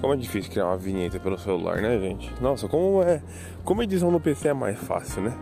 [0.00, 2.32] Como é difícil criar uma vinheta pelo celular, né, gente?
[2.40, 3.20] Nossa, como é.
[3.64, 5.36] Como edição no PC é mais fácil, né?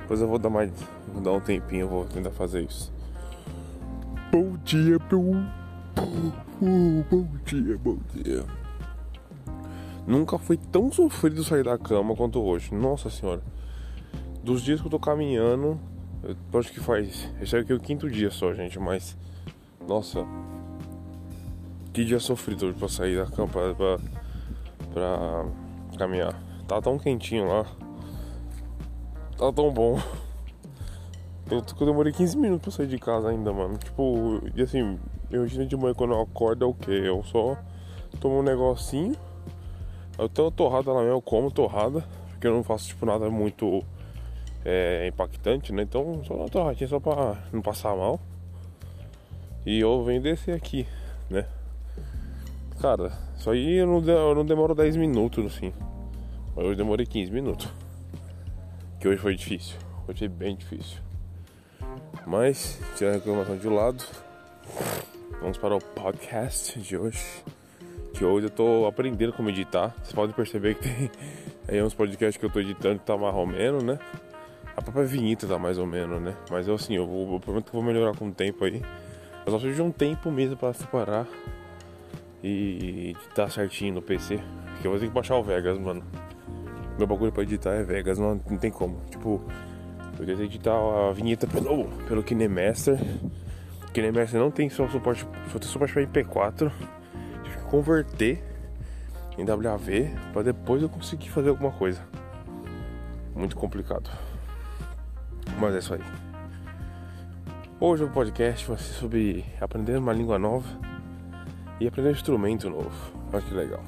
[0.00, 0.72] Depois eu vou dar mais.
[1.06, 2.92] Vou dar um tempinho, eu vou tentar fazer isso.
[4.32, 5.44] Bom dia, bom.
[6.60, 8.44] Bom dia, bom dia.
[10.04, 12.74] Nunca foi tão sofrido sair da cama quanto hoje.
[12.74, 13.42] Nossa senhora.
[14.42, 15.78] Dos dias que eu tô caminhando,
[16.24, 17.32] eu acho que faz.
[17.40, 19.16] Esse aqui é o quinto dia só, gente, mas.
[19.86, 20.26] Nossa,
[21.92, 23.98] que dia sofrido pra sair da cama pra,
[24.92, 25.44] pra,
[25.98, 26.40] caminhar.
[26.66, 27.66] Tá tão quentinho lá.
[29.36, 30.00] Tá tão bom.
[31.50, 33.76] Eu, eu demorei 15 minutos pra sair de casa ainda, mano.
[33.76, 36.92] Tipo, e assim, meu rotina de manhã quando eu acordo é o que?
[36.92, 37.56] Eu só
[38.20, 39.16] tomo um negocinho.
[40.16, 42.04] Eu tenho torrada lá mesmo, eu como torrada.
[42.30, 43.84] Porque eu não faço tipo nada muito
[44.64, 45.82] é, impactante, né?
[45.82, 48.20] Então só uma torradinha só pra não passar mal.
[49.66, 50.86] E eu venho descer aqui,
[51.28, 51.46] né?
[52.80, 55.70] Cara, isso aí eu não, eu não demoro 10 minutos assim.
[56.56, 57.68] Mas hoje demorei 15 minutos.
[58.98, 59.76] Que hoje foi difícil.
[60.08, 60.98] Hoje foi bem difícil.
[62.26, 64.02] Mas, tira a reclamação de lado.
[65.42, 67.22] Vamos para o podcast de hoje.
[68.14, 69.94] Que hoje eu tô aprendendo como editar.
[69.98, 71.10] Vocês podem perceber que tem
[71.68, 73.98] aí uns podcasts que eu tô editando que tá mais ou menos, né?
[74.74, 76.34] A própria vinheta tá mais ou menos, né?
[76.50, 78.80] Mas eu assim, eu, vou, eu prometo que eu vou melhorar com o tempo aí.
[79.44, 81.26] Eu só preciso de um tempo mesmo para separar
[82.42, 84.40] e editar certinho no PC.
[84.72, 86.02] Porque eu vou ter que baixar o Vegas, mano.
[86.98, 89.00] Meu bagulho pra editar é Vegas, não, não tem como.
[89.10, 89.42] Tipo,
[90.18, 92.98] eu tentei editar a vinheta pelo, pelo KineMaster.
[93.88, 96.70] O KineMaster não tem só suporte, só tem suporte pra MP4.
[97.44, 98.42] Tive que converter
[99.38, 102.02] em WAV pra depois eu conseguir fazer alguma coisa.
[103.34, 104.10] Muito complicado.
[105.58, 106.00] Mas é isso aí.
[107.78, 110.89] Hoje o podcast vai ser sobre aprender uma língua nova
[111.80, 112.90] e aprender um instrumento novo.
[113.32, 113.82] Olha que legal.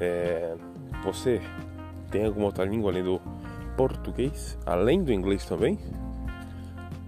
[0.00, 0.56] É,
[1.04, 1.40] você
[2.10, 3.20] tem alguma outra língua além do
[3.76, 4.58] português?
[4.66, 5.78] Além do inglês também?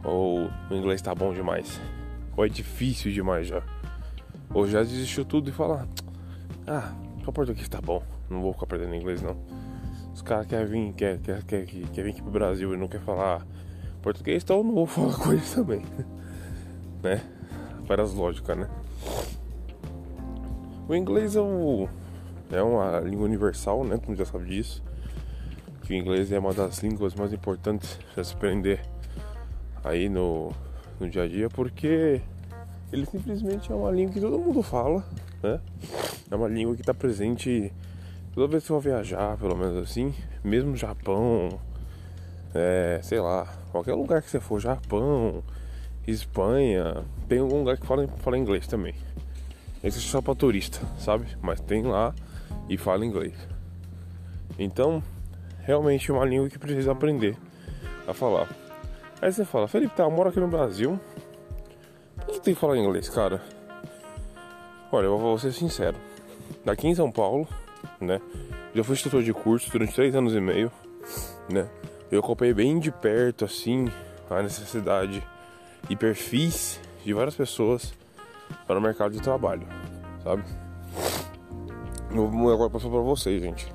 [0.04, 1.80] Ou o inglês tá bom demais?
[2.36, 3.62] Ou é difícil demais já?
[4.54, 5.88] Ou já desistiu tudo e fala:
[6.66, 9.36] Ah, só português tá bom, não vou ficar aprendendo inglês não.
[10.14, 13.00] Os caras querem vir, quer, quer, quer, quer vir aqui pro Brasil e não quer
[13.00, 13.46] falar
[14.02, 15.82] português, então eu não vou falar com eles também.
[17.02, 17.22] né?
[17.86, 18.68] Várias lógicas, né?
[20.90, 21.88] O inglês é, um,
[22.50, 23.96] é uma língua universal, né?
[24.04, 24.82] Como já sabe disso.
[25.82, 28.80] Que o inglês é uma das línguas mais importantes para se aprender
[29.84, 30.50] aí no,
[30.98, 32.20] no dia a dia, porque
[32.92, 35.04] ele simplesmente é uma língua que todo mundo fala,
[35.40, 35.60] né?
[36.28, 37.72] É uma língua que está presente
[38.34, 40.12] toda vez que vai viajar, pelo menos assim,
[40.42, 41.50] mesmo Japão,
[42.52, 45.40] é, sei lá, qualquer lugar que você for, Japão,
[46.04, 48.96] Espanha, tem algum lugar que fala, fala inglês também.
[49.82, 51.26] É só para turista, sabe?
[51.40, 52.14] Mas tem lá
[52.68, 53.34] e fala inglês.
[54.58, 55.02] Então,
[55.62, 57.36] realmente é uma língua que precisa aprender
[58.06, 58.48] a falar.
[59.22, 61.00] Aí você fala, Felipe, tá, eu moro aqui no Brasil.
[62.16, 63.42] Por que tem que falar inglês, cara?
[64.92, 65.96] Olha, eu vou ser sincero.
[66.64, 67.48] Daqui em São Paulo,
[68.00, 68.20] né?
[68.74, 70.70] Já fui instrutor de curso durante três anos e meio,
[71.48, 71.68] né?
[72.10, 73.88] Eu acompanhei bem de perto, assim,
[74.28, 75.22] a necessidade
[75.88, 77.94] e perfis de várias pessoas
[78.70, 79.66] para o mercado de trabalho,
[80.22, 80.44] sabe?
[82.14, 83.66] Eu vou agora passar para vocês, gente.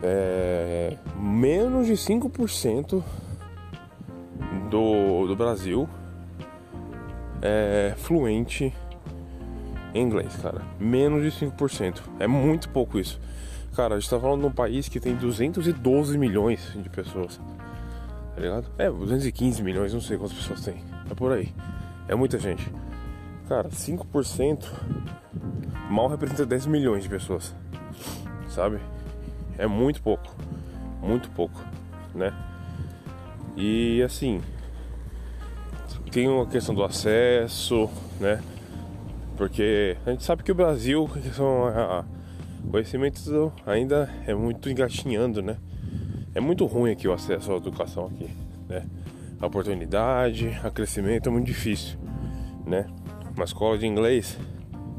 [0.00, 3.02] É, menos de 5%
[4.70, 5.88] do, do Brasil
[7.42, 8.72] é fluente
[9.92, 10.62] em inglês, cara.
[10.78, 12.02] Menos de 5%.
[12.20, 13.20] É muito pouco isso.
[13.74, 17.40] Cara, a gente tá falando de um país que tem 212 milhões de pessoas.
[18.36, 18.66] Tá ligado?
[18.78, 20.76] É, 215 milhões, não sei quantas pessoas tem.
[21.10, 21.52] É por aí.
[22.06, 22.70] É muita gente.
[23.48, 24.64] Cara, 5%
[25.88, 27.54] mal representa 10 milhões de pessoas.
[28.48, 28.80] Sabe?
[29.56, 30.34] É muito pouco.
[31.00, 31.62] Muito pouco,
[32.14, 32.32] né?
[33.56, 34.42] E assim,
[36.10, 37.88] tem uma questão do acesso,
[38.18, 38.42] né?
[39.36, 42.04] Porque a gente sabe que o Brasil, questão a,
[42.70, 45.56] conhecimento ainda é muito engatinhando, né?
[46.34, 48.28] É muito ruim aqui o acesso à educação aqui,
[48.68, 48.84] né?
[49.40, 51.98] A oportunidade, a crescimento é muito difícil,
[52.66, 52.86] né?
[53.36, 54.38] Uma escola de inglês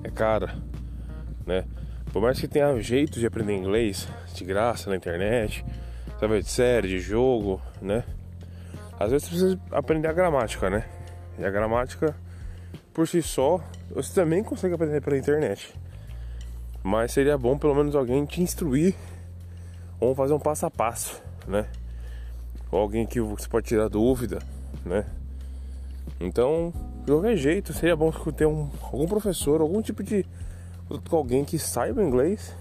[0.04, 0.56] é cara,
[1.44, 1.66] né?
[2.14, 5.66] Por mais que tenha jeito de aprender inglês de graça na internet,
[6.20, 8.04] sabe de série, de jogo, né?
[9.00, 10.88] Às vezes você precisa aprender a gramática, né?
[11.40, 12.16] E a gramática
[12.94, 15.74] por si só você também consegue aprender pela internet.
[16.84, 18.94] Mas seria bom pelo menos alguém te instruir
[20.00, 21.66] ou fazer um passo a passo, né?
[22.72, 24.38] Ou alguém que você pode tirar dúvida,
[24.86, 25.08] né?
[26.20, 26.72] Então,
[27.08, 30.26] de qualquer jeito, seria bom ter um, algum professor, algum tipo de
[31.10, 32.54] alguém que saiba inglês,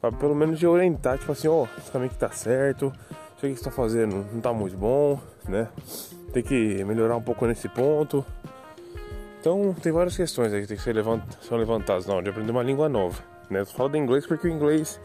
[0.00, 2.90] para pelo menos te orientar, tipo assim, ó, oh, esse caminho que tá certo,
[3.36, 5.68] isso que você tá fazendo não tá muito bom, né?
[6.32, 8.24] Tem que melhorar um pouco nesse ponto.
[9.40, 12.30] Então tem várias questões aí que tem que ser levant são levantadas na hora de
[12.30, 13.22] aprender uma língua nova.
[13.50, 13.60] Né?
[13.60, 14.98] Eu falo de inglês porque o inglês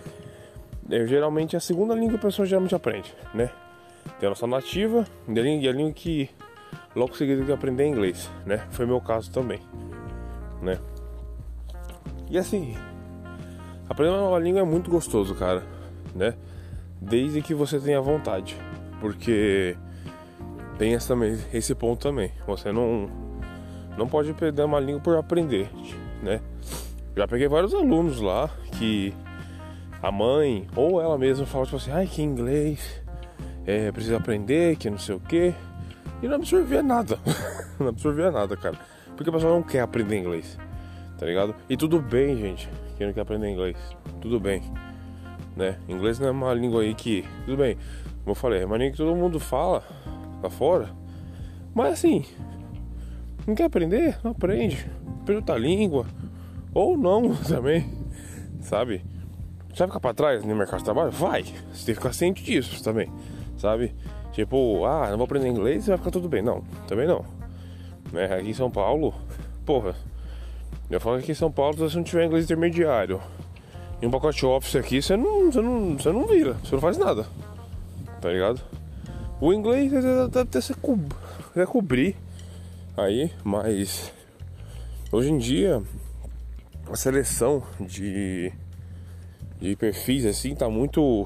[0.90, 3.50] é geralmente a segunda língua que a pessoa geralmente aprende, né?
[4.18, 6.30] Tem a nossa nativa e a língua que
[6.96, 8.66] logo seguida que aprender inglês, né?
[8.72, 9.60] Foi meu caso também,
[10.62, 10.80] né?
[12.30, 12.76] E assim,
[13.90, 15.64] aprender uma nova língua é muito gostoso, cara,
[16.16, 16.36] né?
[17.02, 18.58] Desde que você tenha vontade,
[19.00, 19.76] porque
[20.78, 22.32] tem também, esse ponto também.
[22.48, 23.10] Você não
[23.98, 25.70] não pode perder uma língua por aprender,
[26.24, 26.42] né?
[27.16, 29.14] Já peguei vários alunos lá que
[30.02, 33.02] a mãe ou ela mesma fala tipo assim, ai que inglês
[33.66, 35.54] é, precisa aprender, que não sei o que
[36.22, 37.20] e não absorvia nada.
[37.80, 38.78] não absorvia nada, cara.
[39.16, 40.58] Porque a pessoa não quer aprender inglês.
[41.18, 41.54] Tá ligado?
[41.70, 42.70] E tudo bem, gente.
[42.98, 43.78] Quem não quer aprender inglês.
[44.22, 44.62] Tudo bem.
[45.56, 45.78] Né?
[45.88, 47.26] Inglês não é uma língua aí que.
[47.46, 47.76] Tudo bem.
[48.20, 49.84] Como eu falei, é uma língua que todo mundo fala
[50.42, 50.90] lá fora.
[51.74, 52.26] Mas assim.
[53.46, 54.18] Não quer aprender?
[54.24, 54.90] Não aprende.
[55.22, 56.06] Aprende outra língua.
[56.74, 57.90] Ou não também.
[58.62, 59.04] Sabe?
[59.70, 61.12] Você vai ficar pra trás no mercado de trabalho?
[61.12, 61.44] Vai.
[61.44, 63.12] Você tem que ficar ciente disso também.
[63.58, 63.94] Sabe?
[64.32, 66.42] Tipo, ah, não vou aprender inglês e vai ficar tudo bem.
[66.42, 67.26] Não, também não.
[68.12, 68.26] Né?
[68.26, 69.14] Aqui em São Paulo,
[69.66, 69.96] porra,
[70.90, 73.22] eu falo que aqui em São Paulo, se não tiver inglês intermediário
[74.02, 76.98] e um pacote office aqui, você não, você não, você não vira, você não faz
[76.98, 77.26] nada.
[78.22, 78.62] Tá ligado?
[79.42, 80.98] O inglês deve até se co
[81.68, 82.16] cobrir
[82.98, 84.12] aí, mas
[85.12, 85.82] hoje em dia
[86.92, 88.52] a seleção de,
[89.62, 91.26] de perfis assim tá muito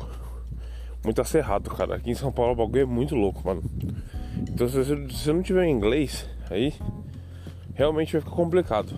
[1.04, 1.96] muito acerrado, cara.
[1.96, 3.64] Aqui em São Paulo o bagulho é muito louco, mano.
[4.50, 6.74] Então se você, não tiver inglês, aí
[7.74, 8.94] realmente vai ficar complicado,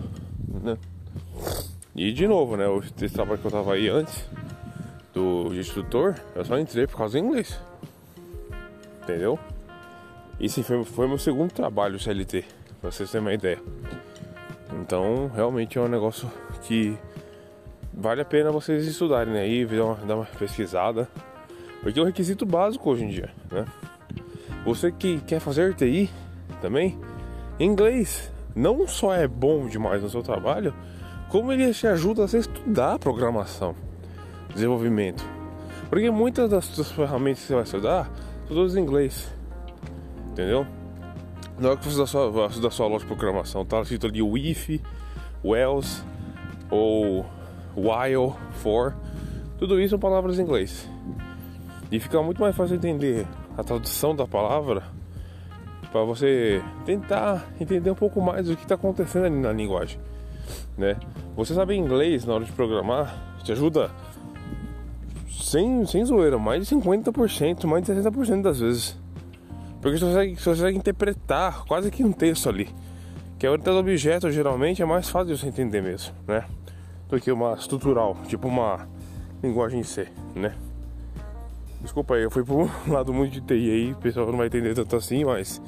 [0.62, 0.76] né?
[1.94, 2.64] E de novo, né?
[3.00, 4.28] Esse trabalho que eu tava aí antes
[5.14, 7.58] do instrutor, eu só entrei por causa do inglês.
[9.02, 9.38] Entendeu?
[10.38, 12.44] E sim, foi, foi meu segundo trabalho CLT,
[12.80, 13.58] pra vocês terem uma ideia.
[14.80, 16.30] Então, realmente é um negócio
[16.62, 16.98] que
[17.94, 19.40] vale a pena vocês estudarem né?
[19.40, 21.08] aí, uma, dar uma pesquisada.
[21.82, 23.64] Porque é um requisito básico hoje em dia, né?
[24.64, 26.10] Você que quer fazer TI
[26.60, 26.98] também,
[27.60, 30.74] inglês não só é bom demais no seu trabalho,
[31.28, 33.74] como ele te ajuda a estudar programação,
[34.54, 35.24] desenvolvimento.
[35.90, 38.10] Porque muitas das suas ferramentas que você vai estudar
[38.48, 39.32] são todas em inglês.
[40.30, 40.66] Entendeu?
[41.58, 44.82] Na hora que você estudar sua, sua loja de programação, tá escrito ali WIF,
[45.44, 46.04] WELS
[46.70, 47.24] ou
[47.76, 48.96] while, for,
[49.58, 50.88] tudo isso são palavras em inglês.
[51.90, 54.82] E fica muito mais fácil entender a tradução da palavra
[55.92, 59.98] para você tentar entender um pouco mais do que está acontecendo ali na linguagem,
[60.76, 60.96] né?
[61.36, 63.90] Você saber inglês na hora de programar te ajuda
[65.30, 68.98] sem, sem zoeira, mais de 50%, mais de 60% das vezes.
[69.80, 72.68] Porque você consegue, você consegue interpretar quase que um texto ali.
[73.38, 76.44] Que a orientação do objeto geralmente é mais fácil de você entender mesmo, né?
[77.08, 78.88] Do que uma estrutural, tipo uma
[79.42, 80.52] linguagem C, né?
[81.80, 84.74] Desculpa aí, eu fui um lado muito de TI aí, o pessoal não vai entender
[84.74, 85.60] tanto assim, mas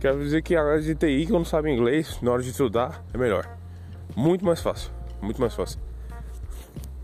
[0.00, 3.18] quero dizer que a área de TI, quando sabe inglês, na hora de estudar, é
[3.18, 3.48] melhor.
[4.16, 5.78] Muito mais fácil, muito mais fácil.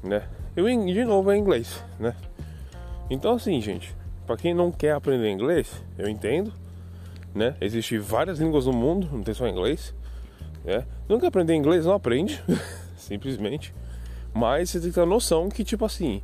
[0.03, 0.23] Né?
[0.57, 2.15] E de novo é inglês, né?
[3.09, 3.95] Então assim, gente,
[4.27, 6.53] para quem não quer aprender inglês, eu entendo,
[7.35, 7.55] né?
[7.61, 9.95] Existem várias línguas no mundo, não tem só inglês,
[10.65, 10.85] né?
[11.09, 12.43] Não quer aprender inglês, não aprende,
[12.97, 13.75] simplesmente.
[14.35, 16.23] Mas você tem que ter a noção que, tipo assim,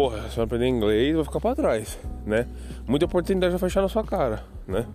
[0.00, 2.46] porra, se eu aprender inglês, vou ficar pra trás, né?
[2.88, 4.86] Muita oportunidade vai fechar na sua cara, né?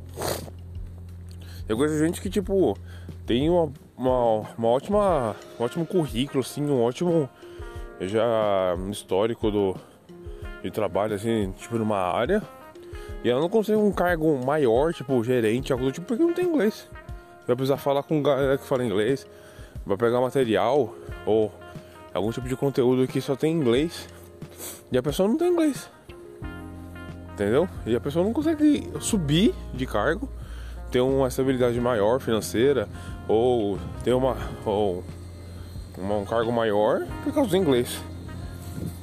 [1.70, 2.76] Eu de gente que, tipo,
[3.24, 7.30] tem uma, uma, uma ótima, um ótimo currículo, assim, um ótimo
[8.02, 9.76] já histórico do,
[10.64, 12.42] de trabalho, assim, tipo, numa área.
[13.24, 16.46] E ela não consegue um cargo maior, tipo, gerente, algo do tipo, porque não tem
[16.46, 16.90] inglês.
[17.46, 19.28] Vai precisar falar com galera que fala inglês,
[19.86, 20.96] vai pegar material
[21.28, 21.52] ou
[22.12, 24.15] algum tipo de conteúdo que só tem inglês
[24.92, 25.90] e a pessoa não tem inglês.
[27.34, 27.68] Entendeu?
[27.86, 30.30] E a pessoa não consegue subir de cargo,
[30.90, 32.88] ter uma estabilidade maior financeira
[33.28, 35.04] ou ter uma ou
[35.98, 38.02] uma, um cargo maior por causa do inglês.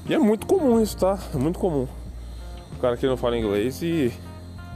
[0.09, 1.19] E é muito comum isso, tá?
[1.35, 1.87] É muito comum.
[2.75, 4.11] O cara que não fala inglês e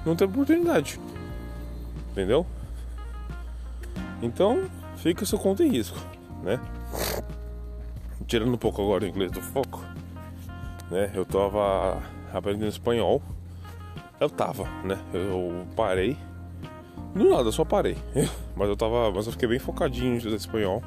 [0.04, 1.00] não tem oportunidade.
[2.12, 2.46] Entendeu?
[4.20, 4.64] Então,
[4.96, 5.99] fica seu conta em risco,
[6.42, 6.61] né?
[8.26, 9.86] Tirando um pouco agora o inglês do foco
[10.90, 11.11] né?
[11.14, 12.02] Eu tava
[12.33, 13.23] aprendendo espanhol.
[14.21, 14.99] Eu tava, né?
[15.12, 16.16] Eu parei.
[17.14, 17.97] Do nada, só parei.
[18.57, 19.11] mas eu tava.
[19.11, 20.83] Mas eu fiquei bem focadinho em estudar espanhol.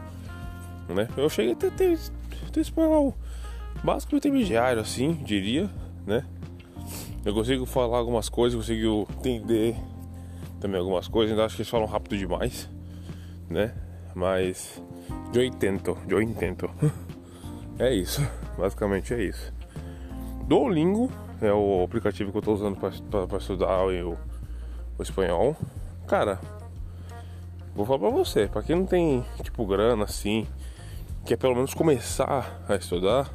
[0.87, 1.07] né?
[1.15, 1.97] Eu cheguei até ter,
[2.51, 3.15] ter espanhol
[3.83, 5.69] básico intermediário, assim, diria,
[6.05, 6.25] né?
[7.23, 9.75] Eu consigo falar algumas coisas, consigo entender
[10.59, 12.69] também algumas coisas, ainda acho que eles falam rápido demais,
[13.49, 13.73] né?
[14.13, 14.81] Mas
[15.33, 16.69] eu entendo, eu entendo.
[17.77, 18.25] é isso,
[18.57, 19.58] basicamente é isso.
[20.49, 21.11] Duolingo
[21.43, 24.17] é o aplicativo que eu estou usando para estudar o,
[24.97, 25.55] o espanhol.
[26.07, 26.39] Cara,
[27.75, 30.47] vou falar pra você, pra quem não tem tipo grana assim,
[31.23, 33.29] quer pelo menos começar a estudar,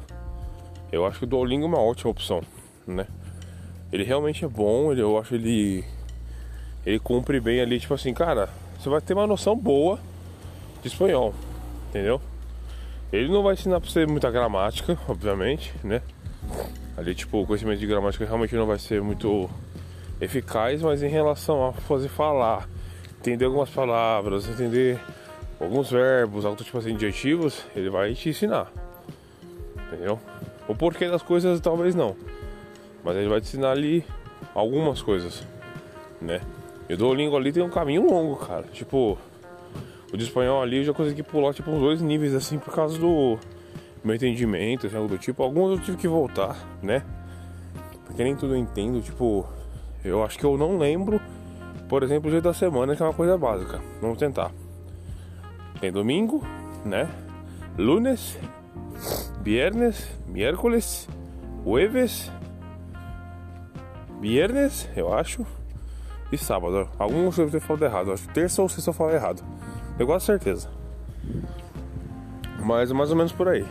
[0.91, 2.41] eu acho que o Duolingo é uma ótima opção,
[2.85, 3.07] né?
[3.93, 5.85] Ele realmente é bom, ele, eu acho ele
[6.85, 10.01] ele cumpre bem ali, tipo assim, cara, você vai ter uma noção boa
[10.81, 11.33] de espanhol,
[11.87, 12.19] entendeu?
[13.09, 16.01] Ele não vai ensinar pra você muita gramática, obviamente, né?
[16.97, 19.49] Ali, tipo, o conhecimento de gramática realmente não vai ser muito
[20.19, 22.69] eficaz, mas em relação a fazer falar,
[23.19, 24.99] entender algumas palavras, entender
[25.59, 28.71] alguns verbos, algo tipo assim, adjetivos, ele vai te ensinar.
[29.87, 30.19] Entendeu?
[30.67, 32.15] O porquê das coisas talvez não.
[33.03, 34.05] Mas ele vai te ensinar ali
[34.53, 35.43] algumas coisas,
[36.21, 36.41] né?
[36.87, 38.63] E o Duolingo ali tem um caminho longo, cara.
[38.71, 39.17] Tipo,
[40.13, 42.97] o de espanhol ali eu já consegui pular tipo uns dois níveis assim por causa
[42.97, 43.37] do
[44.05, 45.41] meu entendimento, algo do tipo.
[45.41, 47.03] Alguns eu tive que voltar, né?
[48.05, 49.45] Porque nem tudo eu entendo, tipo,
[50.03, 51.19] eu acho que eu não lembro,
[51.89, 53.81] por exemplo, o dia da semana, que é uma coisa básica.
[54.01, 54.51] Vamos tentar.
[55.81, 56.43] Tem domingo,
[56.85, 57.09] né?
[57.77, 58.37] Lunes,
[59.41, 61.09] viernes, miércoles,
[61.65, 62.31] jueves,
[64.21, 65.45] viernes, eu acho,
[66.31, 66.87] e sábado.
[66.97, 68.11] Alguns eu ter falado errado.
[68.11, 69.43] Acho que terça ou sexta eu falo errado.
[69.97, 70.69] Eu gosto certeza.
[72.63, 73.65] Mas mais ou menos por aí.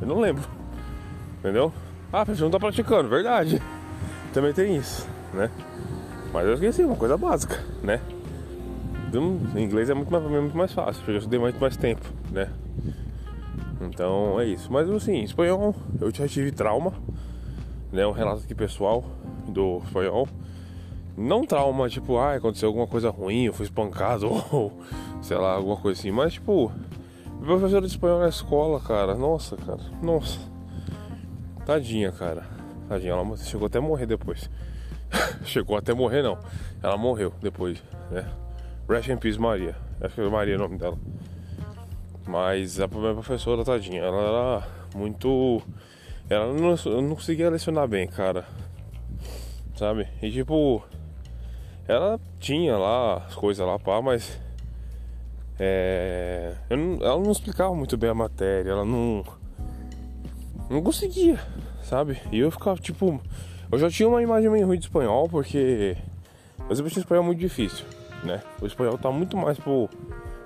[0.00, 0.44] Eu não lembro.
[1.38, 1.72] Entendeu?
[2.12, 3.60] Ah, você não tá praticando, verdade.
[4.32, 5.50] Também tem isso, né?
[6.32, 8.00] Mas eu esqueci, uma coisa básica, né?
[9.56, 12.50] Em inglês é muito mais, muito mais fácil, porque eu estudei muito mais tempo, né?
[13.80, 14.70] Então é isso.
[14.70, 16.92] Mas assim, espanhol, eu já tive trauma,
[17.90, 18.06] né?
[18.06, 19.04] Um relato aqui pessoal
[19.46, 20.28] do espanhol.
[21.16, 24.72] Não trauma, tipo, ah, aconteceu alguma coisa ruim, eu fui espancado, ou
[25.22, 26.10] sei lá, alguma coisa assim.
[26.10, 26.70] Mas tipo,
[27.44, 30.38] professor de espanhol na escola, cara, nossa, cara, nossa.
[31.64, 32.44] Tadinha, cara.
[32.88, 34.50] Tadinha, ela chegou até a morrer depois.
[35.44, 36.38] Chegou até morrer, não.
[36.82, 38.26] Ela morreu depois, né?
[38.88, 39.76] Rest in Peace Maria.
[40.00, 40.98] Acho que é Maria o nome dela.
[42.26, 45.62] Mas a minha professora, tadinha, ela era muito.
[46.28, 48.44] Ela não, não conseguia lecionar bem, cara.
[49.74, 50.08] Sabe?
[50.22, 50.82] E tipo.
[51.86, 54.38] Ela tinha lá as coisas lá, pá, mas.
[55.58, 59.24] É, não, ela não explicava muito bem a matéria, ela não.
[60.70, 61.40] Não conseguia,
[61.82, 62.20] sabe?
[62.30, 63.20] E eu ficava tipo.
[63.70, 65.96] Eu já tinha uma imagem meio ruim de espanhol, porque
[66.68, 67.84] o exercício espanhol é muito difícil,
[68.22, 68.42] né?
[68.60, 69.88] O espanhol tá muito mais pro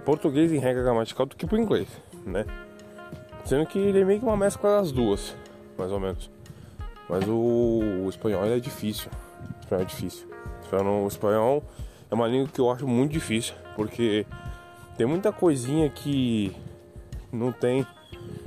[0.04, 1.88] português em regra gramatical do que pro inglês,
[2.24, 2.44] né?
[3.44, 5.36] Sendo que ele é meio que uma mescla das duas,
[5.76, 6.30] mais ou menos.
[7.08, 9.10] Mas o, o espanhol é difícil.
[9.58, 10.28] O espanhol é difícil.
[10.72, 11.62] O espanhol
[12.10, 14.24] é uma língua que eu acho muito difícil, porque
[14.96, 16.54] tem muita coisinha que
[17.32, 17.86] não tem.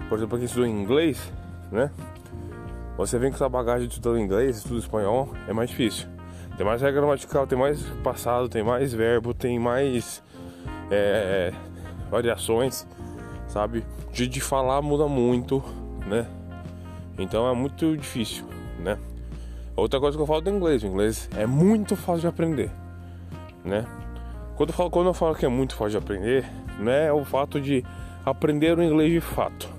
[0.08, 1.32] Por exemplo, quem estudou inglês,
[1.72, 1.92] né?
[2.98, 6.08] Você vem com sua bagagem de estudando inglês, estudo espanhol, é mais difícil.
[6.56, 10.24] Tem mais regra gramatical, tem mais passado, tem mais verbo, tem mais
[10.90, 11.52] é,
[12.10, 12.88] variações,
[13.48, 13.84] sabe?
[14.10, 15.62] O jeito de falar muda muito,
[16.08, 16.25] né?
[17.18, 18.46] Então é muito difícil,
[18.80, 18.98] né?
[19.75, 22.72] Outra coisa que eu falo do inglês, o inglês é muito fácil de aprender,
[23.64, 23.86] né?
[24.56, 26.46] Quando eu falo, quando eu falo que é muito fácil de aprender,
[26.80, 27.84] não é o fato de
[28.26, 29.70] aprender o inglês de fato.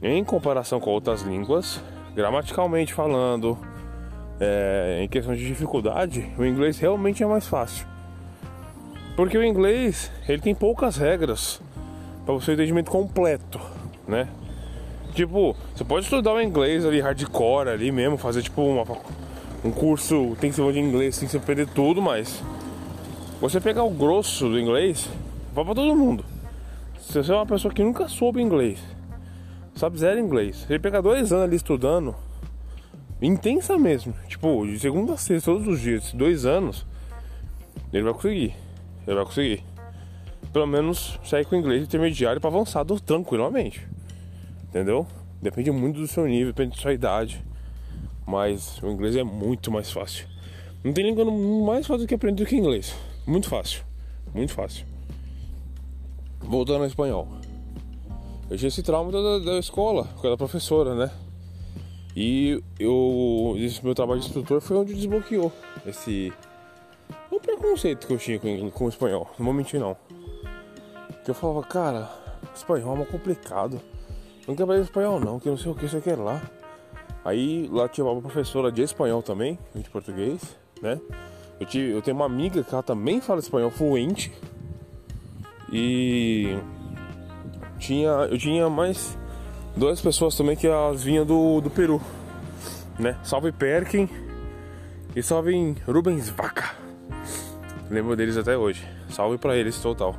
[0.00, 1.82] Em comparação com outras línguas,
[2.14, 3.58] gramaticalmente falando,
[4.38, 7.86] é, em questão de dificuldade, o inglês realmente é mais fácil.
[9.16, 11.60] Porque o inglês, ele tem poucas regras
[12.24, 13.60] para você entendimento completo,
[14.06, 14.28] né?
[15.14, 18.84] Tipo, você pode estudar o inglês ali hardcore ali mesmo, fazer tipo uma,
[19.64, 22.42] um curso tem que ser de inglês, tem que aprender tudo, mas
[23.40, 25.08] você pegar o grosso do inglês,
[25.52, 26.24] vai para todo mundo.
[26.98, 28.78] Se você é uma pessoa que nunca soube inglês,
[29.74, 30.66] sabe zero inglês.
[30.68, 32.14] Ele pega dois anos ali estudando,
[33.20, 36.86] intensa mesmo, tipo, de segunda a sexta, todos os dias, dois anos,
[37.92, 38.54] ele vai conseguir.
[39.06, 39.62] Ele vai conseguir.
[40.52, 43.86] Pelo menos sair com inglês intermediário para avançado tranquilamente.
[44.68, 45.06] Entendeu?
[45.40, 47.44] Depende muito do seu nível, depende da sua idade.
[48.26, 50.26] Mas o inglês é muito mais fácil.
[50.82, 51.24] Não tem língua
[51.64, 52.94] mais fácil do que aprender do que inglês.
[53.26, 53.84] Muito fácil.
[54.32, 54.86] Muito fácil.
[56.40, 57.26] Voltando ao espanhol.
[58.48, 61.10] Eu tinha esse trauma da, da escola, com da professora, né?
[62.14, 65.52] E eu, esse meu trabalho de instrutor foi onde desbloqueou
[65.84, 66.32] esse
[67.30, 69.28] o preconceito que eu tinha com, com o espanhol.
[69.38, 69.96] Não vou mentir, não.
[71.24, 72.08] Que eu falava, cara,
[72.54, 73.80] espanhol é muito complicado.
[74.46, 76.40] Não quer aprender espanhol não, que não sei o que você quer lá.
[77.24, 81.00] Aí lá tinha uma professora de espanhol também, de português, né?
[81.58, 84.32] Eu, tive, eu tenho uma amiga que ela também fala espanhol fluente.
[85.72, 86.56] E
[87.78, 89.16] tinha, eu tinha mais
[89.76, 92.00] duas pessoas também que elas vinham do, do Peru,
[92.98, 93.16] né?
[93.22, 94.08] Salve Perkin
[95.14, 96.74] e salve Rubens Vaca.
[97.90, 98.86] Lembro deles até hoje.
[99.10, 100.14] Salve pra eles total.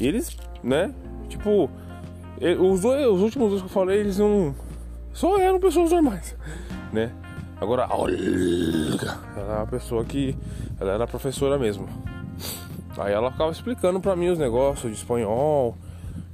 [0.00, 0.92] E eles, né?
[1.28, 1.70] Tipo,
[2.58, 4.54] os, dois, os últimos dois que eu falei, eles não.
[5.12, 6.36] Só eram pessoas normais,
[6.92, 7.12] né?
[7.60, 10.34] Agora a Olga, ela é uma pessoa que.
[10.80, 11.86] Ela era professora mesmo.
[12.96, 15.76] Aí ela ficava explicando pra mim os negócios de espanhol,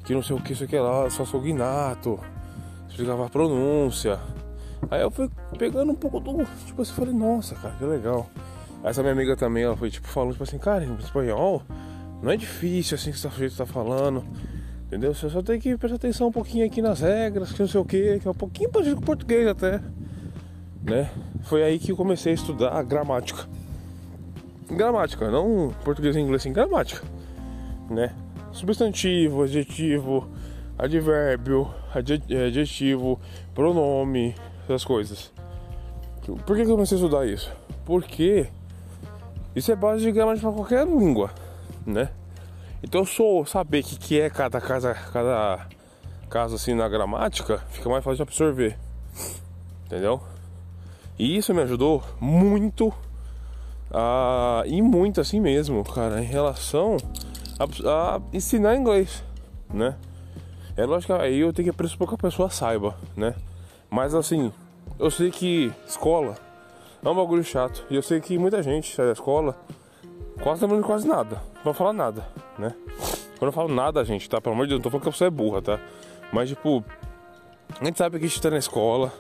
[0.05, 2.19] que não sei o que, isso aqui lá, só sou guinato,
[2.89, 4.21] explicava a pronúncia.
[4.89, 5.29] Aí eu fui
[5.59, 6.45] pegando um pouco do.
[6.65, 8.29] Tipo assim, falei, nossa, cara, que legal.
[8.85, 11.63] Essa minha amiga também, ela foi tipo falando, tipo assim, cara, em espanhol
[12.23, 14.25] não é difícil assim que você tá, tá falando.
[14.87, 15.13] Entendeu?
[15.13, 17.85] Você só tem que prestar atenção um pouquinho aqui nas regras, que não sei o
[17.85, 19.81] que, que é um pouquinho parecido com português até.
[20.87, 21.11] Né?
[21.43, 23.49] Foi aí que eu comecei a estudar gramática.
[24.71, 27.05] Gramática, não português e inglês, sim, gramática.
[27.91, 28.15] Né?
[28.53, 30.29] Substantivo, adjetivo,
[30.79, 33.21] advérbio, adjetivo,
[33.53, 35.33] pronome, essas coisas.
[36.45, 37.53] Por que eu comecei a estudar isso?
[37.85, 38.49] Porque
[39.55, 41.31] isso é base de gramática para qualquer língua,
[41.85, 42.11] né?
[42.83, 45.67] Então sou saber o que, que é cada casa, cada
[46.29, 48.79] caso assim na gramática, fica mais fácil de absorver.
[49.87, 50.21] Entendeu?
[51.19, 52.93] E isso me ajudou muito
[53.91, 56.97] a, e muito assim mesmo, cara, em relação
[57.59, 59.25] a, a ensinar inglês,
[59.73, 59.97] né?
[60.77, 63.35] É lógico que aí eu tenho que pressupor que a pessoa saiba, né?
[63.89, 64.53] Mas assim,
[64.99, 66.37] eu sei que escola
[67.03, 67.87] é um bagulho chato.
[67.89, 69.57] E eu sei que muita gente sai da escola
[70.43, 71.41] quase não lembra quase nada.
[71.65, 72.27] Não falar nada,
[72.59, 72.75] né?
[73.39, 74.41] Quando eu falo nada, gente, tá?
[74.41, 75.81] Pelo amor de Deus, não tô falando que a pessoa é burra, tá?
[76.33, 76.85] Mas tipo,
[77.81, 79.13] a gente sabe que a gente tá na escola,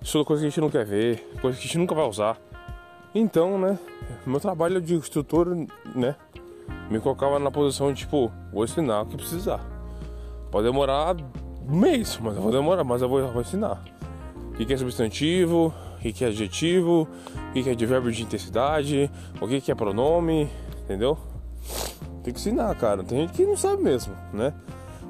[0.00, 2.38] estuda coisa que a gente não quer ver, coisa que a gente nunca vai usar.
[3.14, 3.78] Então, né,
[4.26, 5.48] meu trabalho de instrutor,
[5.94, 6.14] né,
[6.90, 9.60] me colocava na posição de tipo, vou ensinar o que precisar.
[10.50, 11.16] Pode demorar
[11.68, 13.82] um mês, mas eu vou demorar, mas eu vou, eu vou ensinar.
[14.52, 17.08] O que é substantivo, o que é adjetivo,
[17.50, 20.48] o que é advérbio de intensidade, o que é pronome,
[20.82, 21.18] entendeu?
[22.22, 23.02] Tem que ensinar, cara.
[23.04, 24.52] Tem gente que não sabe mesmo, né?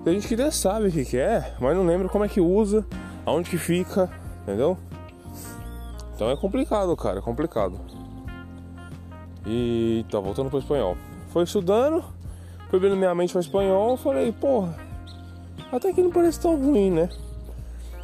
[0.05, 2.87] Tem gente que até sabe o que é, mas não lembra como é que usa,
[3.25, 4.11] aonde que fica,
[4.49, 4.79] entendeu?
[6.15, 7.79] Então é complicado, cara, é complicado.
[9.47, 10.97] E tá voltando pro espanhol.
[11.29, 12.03] Foi estudando,
[12.71, 14.75] foi vendo minha mente para espanhol, falei, porra,
[15.71, 17.11] até que não parece tão ruim, né?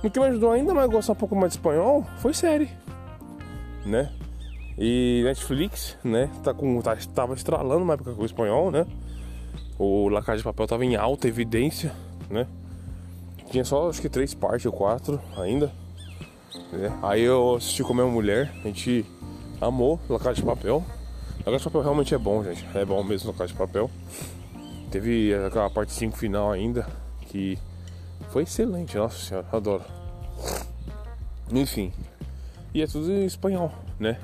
[0.03, 2.71] O que me ajudou ainda mais a gostar um pouco mais de espanhol foi série,
[3.87, 4.13] né?
[4.77, 6.31] E Netflix, né?
[6.43, 8.87] Tá com, tá, tava estralando uma época com o espanhol, né?
[9.79, 11.93] O La de Papel tava em alta evidência,
[12.29, 12.47] né?
[13.51, 15.73] Tinha só acho que três partes ou quatro ainda.
[16.73, 16.99] Né?
[17.03, 19.05] Aí eu assisti com a minha mulher, a gente
[19.61, 20.85] amou La Casa de Papel.
[21.39, 22.67] La Casa de Papel realmente é bom, gente.
[22.75, 23.91] É bom mesmo La Casa de Papel.
[24.91, 26.87] Teve aquela parte 5 final ainda,
[27.29, 27.59] que
[28.31, 29.85] foi excelente, nossa senhora, adoro.
[31.53, 31.93] Enfim.
[32.73, 34.19] E é tudo em espanhol, né?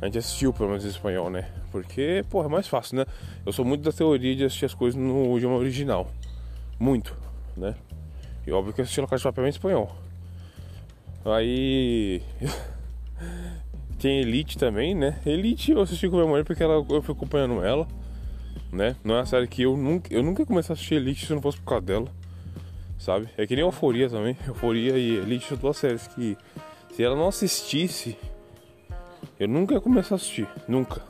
[0.00, 1.50] A gente assistiu pelo menos em espanhol, né?
[1.72, 3.06] Porque, pô, é mais fácil, né?
[3.44, 6.08] Eu sou muito da teoria de assistir as coisas no idioma original.
[6.78, 7.16] Muito,
[7.56, 7.74] né?
[8.46, 9.94] E óbvio que eu assisti Locais de Papel em espanhol.
[11.34, 12.22] Aí.
[13.98, 15.20] Tem Elite também, né?
[15.24, 17.88] Elite eu assisti com minha mãe porque ela, eu fui acompanhando ela,
[18.70, 18.94] né?
[19.02, 21.40] Não é uma série que eu nunca, eu nunca começar a assistir Elite se não
[21.40, 22.12] fosse por causa dela
[22.98, 23.28] sabe?
[23.36, 24.36] É que nem Euforia também.
[24.46, 26.36] Euforia e Elite são duas séries que
[26.92, 28.16] se ela não assistisse,
[29.38, 30.48] eu nunca ia começar a assistir.
[30.66, 31.02] Nunca.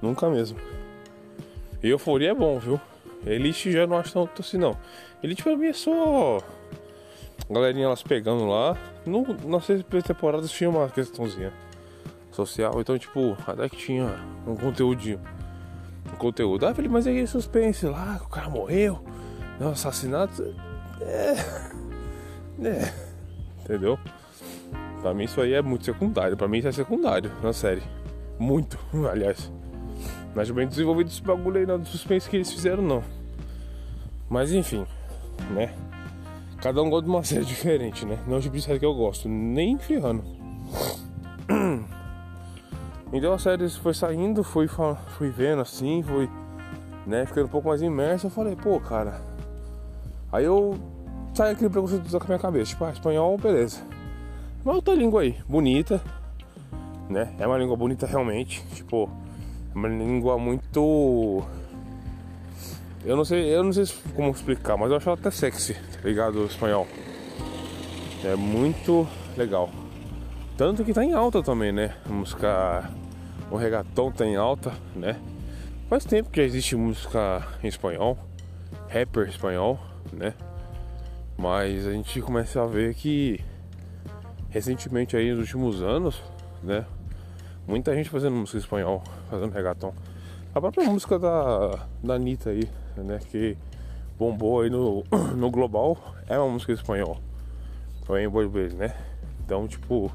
[0.00, 0.58] Nunca mesmo.
[1.82, 2.80] E Euforia é bom, viu?
[3.24, 4.76] Elite já não acho tanto assim não.
[5.22, 6.38] Elite pra mim é só.
[7.50, 8.76] Galerinha elas pegando lá.
[9.04, 11.52] No, nas seis temporadas tinha uma questãozinha
[12.30, 12.80] social.
[12.80, 15.20] Então, tipo, até que tinha um conteúdinho.
[16.12, 16.66] Um conteúdo.
[16.66, 19.02] Ah, mas é suspense lá, o cara morreu.
[19.60, 20.54] Não, assassinato.
[21.00, 21.72] É.
[22.62, 22.92] É.
[23.64, 23.98] Entendeu?
[25.00, 26.36] Pra mim isso aí é muito secundário.
[26.36, 27.82] Pra mim isso é secundário na série.
[28.38, 28.78] Muito,
[29.10, 29.50] aliás.
[30.34, 33.02] Mas bem desenvolvido esse bagulho aí não, do suspense que eles fizeram não.
[34.28, 34.86] Mas enfim,
[35.50, 35.74] né?
[36.62, 38.18] Cada um gosta de uma série diferente, né?
[38.26, 40.24] Não é o tipo de série que eu gosto, nem ferrando.
[43.14, 44.66] Então a série foi saindo, fui,
[45.18, 46.30] fui vendo assim, fui
[47.06, 48.28] né, ficando um pouco mais imerso.
[48.28, 49.20] Eu falei, pô, cara,
[50.32, 50.74] Aí eu
[51.34, 53.82] saí aquele preconceito da minha cabeça, tipo, ah, espanhol, beleza.
[54.64, 56.00] Uma outra língua aí, bonita,
[57.10, 57.34] né?
[57.38, 59.10] É uma língua bonita realmente, tipo,
[59.74, 61.42] é uma língua muito
[63.04, 63.84] Eu não sei, eu não sei
[64.14, 66.40] como explicar, mas eu acho ela até sexy, tá ligado?
[66.40, 66.86] O espanhol.
[68.24, 69.68] É muito legal.
[70.56, 71.96] Tanto que tá em alta também, né?
[72.06, 72.90] A música.
[73.50, 75.20] O reggaeton tá em alta, né?
[75.88, 78.16] Faz tempo que existe música em espanhol,
[78.88, 79.80] rapper espanhol,
[80.12, 80.34] né?
[81.36, 83.40] Mas a gente começa a ver que
[84.48, 86.22] recentemente aí nos últimos anos,
[86.62, 86.86] né?
[87.66, 89.92] Muita gente fazendo música em espanhol, fazendo reggaeton.
[90.54, 93.18] A própria música da, da Anitta aí, né?
[93.30, 93.56] Que
[94.18, 95.04] bombou aí no,
[95.36, 97.18] no global, é uma música espanhol.
[98.04, 98.94] Foi em português, né?
[99.44, 100.10] Então, tipo,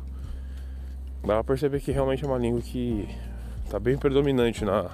[1.22, 3.08] dá pra perceber que realmente é uma língua que
[3.70, 4.92] tá bem predominante na,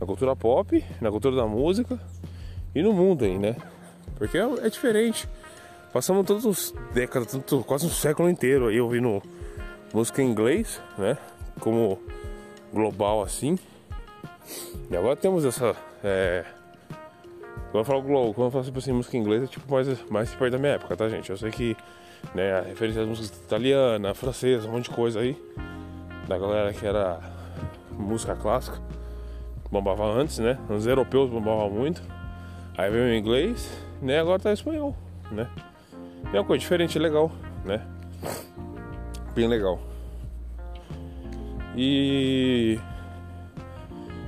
[0.00, 1.98] na cultura pop, na cultura da música
[2.74, 3.56] e no mundo aí, né?
[4.16, 5.28] Porque é, é diferente.
[5.92, 9.22] Passamos tantas décadas, tanto, quase um século inteiro aí ouvindo
[9.92, 11.18] música em inglês, né?
[11.58, 11.98] Como
[12.72, 13.58] global assim.
[14.90, 15.74] E agora temos essa.
[16.02, 16.44] É...
[17.70, 20.10] Quando eu falo global, quando eu falo tipo assim, música em inglês, é tipo mais,
[20.10, 21.30] mais perto da minha época, tá, gente?
[21.30, 21.76] Eu sei que
[22.34, 25.36] né, a referência às músicas italiana, francesa, um monte de coisa aí.
[26.26, 27.20] Da galera que era
[27.92, 28.78] música clássica.
[29.70, 30.58] Bombava antes, né?
[30.68, 32.02] Os europeus bombavam muito.
[32.76, 33.70] Aí veio o inglês,
[34.02, 34.18] né?
[34.18, 34.96] Agora tá espanhol,
[35.30, 35.48] né?
[36.32, 37.30] É uma coisa diferente, legal,
[37.64, 37.84] né?
[39.34, 39.78] Bem legal.
[41.76, 42.78] E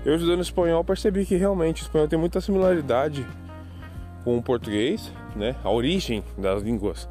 [0.04, 3.26] eu estudando espanhol percebi que realmente o espanhol tem muita similaridade
[4.24, 5.54] com o português, né?
[5.62, 7.08] A origem das línguas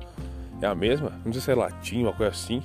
[0.62, 2.62] é a mesma, não sei se é latim, uma coisa assim,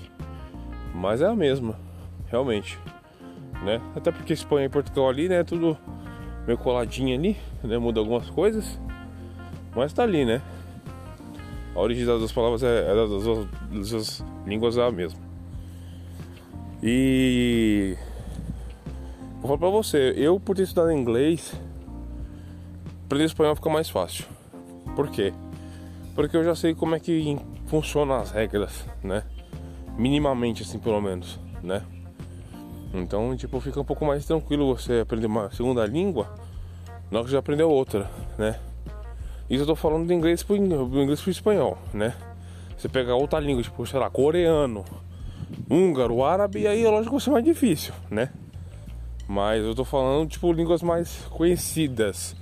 [0.94, 1.78] mas é a mesma,
[2.26, 2.78] realmente,
[3.64, 3.80] né?
[3.94, 5.44] Até porque Espanha e Portugal ali, né?
[5.44, 5.76] Tudo
[6.46, 7.78] meio coladinho ali, né?
[7.78, 8.78] Muda algumas coisas,
[9.74, 10.42] mas tá ali, né?
[11.74, 15.20] A origem das duas palavras é, é das, duas, das duas línguas é a mesma.
[16.82, 17.96] E
[19.40, 21.55] vou falar pra você, eu por ter estudado inglês,
[23.05, 24.25] aprender espanhol fica mais fácil.
[24.94, 25.33] Por quê?
[26.14, 29.22] Porque eu já sei como é que funcionam as regras, né?
[29.99, 31.83] Minimamente assim pelo menos, né?
[32.94, 36.35] Então, tipo, fica um pouco mais tranquilo você aprender uma segunda língua,
[37.11, 38.59] na hora que já aprendeu outra, né?
[39.51, 42.14] Isso eu tô falando de inglês pro, inglês pro espanhol, né?
[42.77, 44.85] Você pegar outra língua, tipo, sei lá, coreano,
[45.70, 48.31] húngaro, árabe, aí é lógico que vai ser mais difícil, né?
[49.28, 52.36] Mas eu tô falando, tipo, línguas mais conhecidas,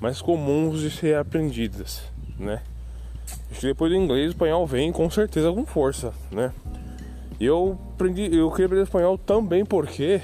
[0.00, 2.02] mais comuns de ser aprendidas,
[2.38, 2.62] né?
[3.50, 6.52] Acho que depois do inglês, o espanhol vem com certeza com força, né?
[7.40, 10.20] Eu aprendi, eu queria aprender espanhol também porque,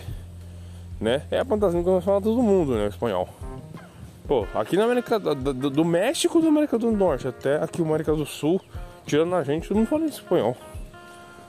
[1.00, 1.22] né?
[1.30, 2.86] É uma das línguas mais faladas do mundo, né?
[2.86, 3.28] O espanhol.
[4.26, 7.88] Pô, aqui na América do, do, do México da América do Norte até aqui na
[7.88, 8.60] América do Sul,
[9.04, 10.56] tirando a gente, todo mundo fala espanhol.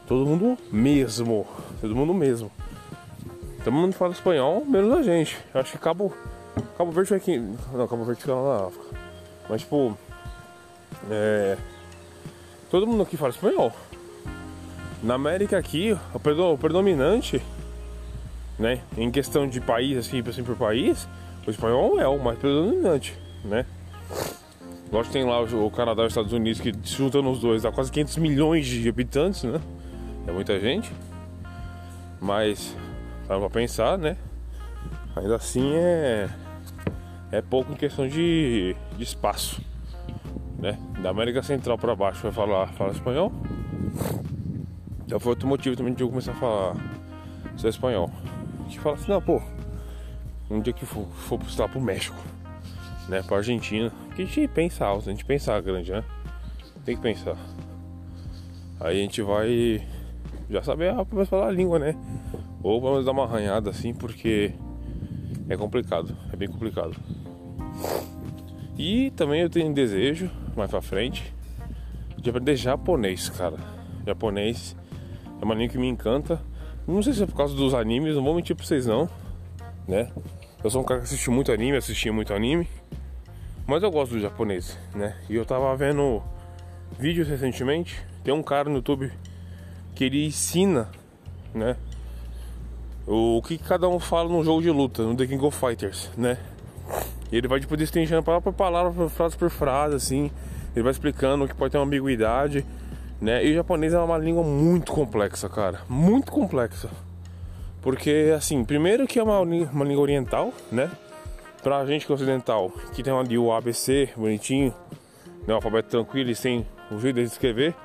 [0.08, 1.48] Todo mundo mesmo.
[1.82, 2.52] Todo mundo mesmo.
[3.66, 5.36] Todo mundo fala espanhol, menos a gente.
[5.52, 6.14] Acho que Cabo.
[6.78, 7.40] Cabo Verde aqui.
[7.74, 8.86] Não, Cabo Verde fica lá na África.
[9.50, 9.98] Mas tipo.
[11.10, 11.58] É.
[12.70, 13.74] Todo mundo aqui fala espanhol.
[15.02, 17.42] Na América aqui, o predominante,
[18.60, 18.82] né?
[18.96, 21.08] Em questão de país, assim, assim por país
[21.48, 23.66] o espanhol é o mais predominante, né?
[24.92, 27.72] Lógico que tem lá o Canadá e os Estados Unidos que juntando os dois dá
[27.72, 29.60] quase 500 milhões de habitantes, né?
[30.28, 30.92] É muita gente.
[32.22, 32.76] Mas,
[33.28, 34.18] para pra pensar, né?
[35.16, 36.30] Ainda assim é,
[37.32, 39.62] é pouco em questão de, de espaço,
[40.60, 40.78] né?
[41.02, 43.32] Da América Central para baixo vai falar, fala espanhol.
[45.08, 46.76] Já foi outro motivo também de eu começar a falar
[47.58, 48.12] ser espanhol.
[48.70, 49.42] Que fala assim, não, pô,
[50.50, 52.18] um dia que for, for lá pro México,
[53.08, 53.22] né?
[53.22, 53.92] Pra Argentina.
[54.16, 56.04] Que a gente pensa alto, a gente pensa grande, né?
[56.84, 57.36] Tem que pensar.
[58.80, 59.86] Aí a gente vai
[60.50, 61.96] já saber a, falar a língua, né?
[62.66, 64.52] Ou vamos dar uma arranhada assim, porque
[65.48, 66.96] é complicado, é bem complicado.
[68.76, 71.32] E também eu tenho desejo, mais pra frente,
[72.18, 73.58] de aprender japonês, cara.
[74.04, 74.76] Japonês
[75.40, 76.42] é uma língua que me encanta.
[76.88, 79.08] Não sei se é por causa dos animes, não vou mentir pra vocês não
[79.88, 80.12] né?
[80.64, 82.68] Eu sou um cara que assiste muito anime, assistia muito anime,
[83.68, 85.16] mas eu gosto do japonês, né?
[85.30, 86.24] E eu tava vendo
[86.98, 89.12] vídeos recentemente, tem um cara no YouTube
[89.94, 90.90] que ele ensina,
[91.54, 91.78] né?
[93.08, 96.38] O que cada um fala num jogo de luta, no The King of Fighters, né?
[97.32, 100.32] E ele vai tipo destrinchando palavra por palavra, frase por frase, assim.
[100.76, 102.66] Ele vai explicando que pode ter uma ambiguidade,
[103.22, 103.46] né?
[103.46, 105.82] E o japonês é uma língua muito complexa, cara.
[105.88, 106.90] Muito complexa.
[107.82, 110.90] Porque, assim, primeiro que é uma, uma língua oriental, né?
[111.62, 114.74] Pra gente que é ocidental, que tem ali o ABC bonitinho,
[115.48, 115.54] né?
[115.54, 117.76] o alfabeto tranquilo e sem o jeito de escrever.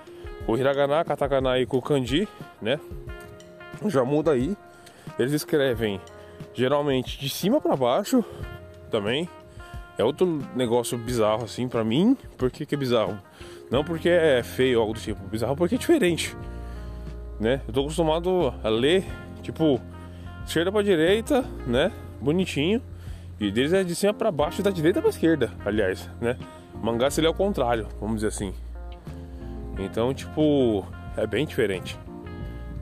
[0.47, 2.27] O hiragana, katakana e o kanji,
[2.61, 2.81] né?
[3.87, 4.57] Já muda aí.
[5.21, 6.01] Eles escrevem
[6.55, 8.25] geralmente de cima para baixo
[8.91, 9.29] também.
[9.99, 12.17] É outro negócio bizarro, assim, pra mim.
[12.39, 13.19] Por que, que é bizarro?
[13.71, 15.23] Não porque é feio ou algo do tipo.
[15.29, 16.35] Bizarro porque é diferente.
[17.39, 17.61] Né?
[17.69, 19.05] Eu tô acostumado a ler,
[19.43, 19.79] tipo,
[20.47, 21.93] esquerda pra direita, né?
[22.19, 22.81] Bonitinho.
[23.39, 26.39] E deles é de cima para baixo e da direita para esquerda, aliás, né?
[26.83, 28.55] Mangá seria ao contrário, vamos dizer assim.
[29.79, 31.99] Então, tipo, é bem diferente.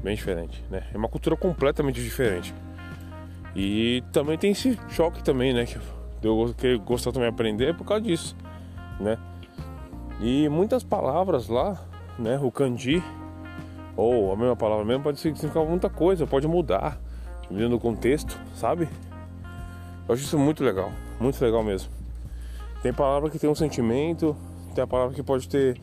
[0.02, 0.84] Bem diferente, né?
[0.92, 2.54] É uma cultura completamente diferente.
[3.54, 5.66] E também tem esse choque também, né?
[5.66, 5.78] Que
[6.22, 8.36] eu que gostar também de aprender por causa disso,
[9.00, 9.18] né?
[10.20, 11.80] E muitas palavras lá,
[12.18, 12.38] né?
[12.42, 13.02] O kanji,
[13.96, 17.00] ou a mesma palavra mesmo, pode significar muita coisa, pode mudar,
[17.42, 18.88] dependendo do contexto, sabe?
[20.08, 21.90] Eu acho isso muito legal, muito legal mesmo.
[22.82, 24.36] Tem palavra que tem um sentimento,
[24.74, 25.80] tem a palavra que pode ter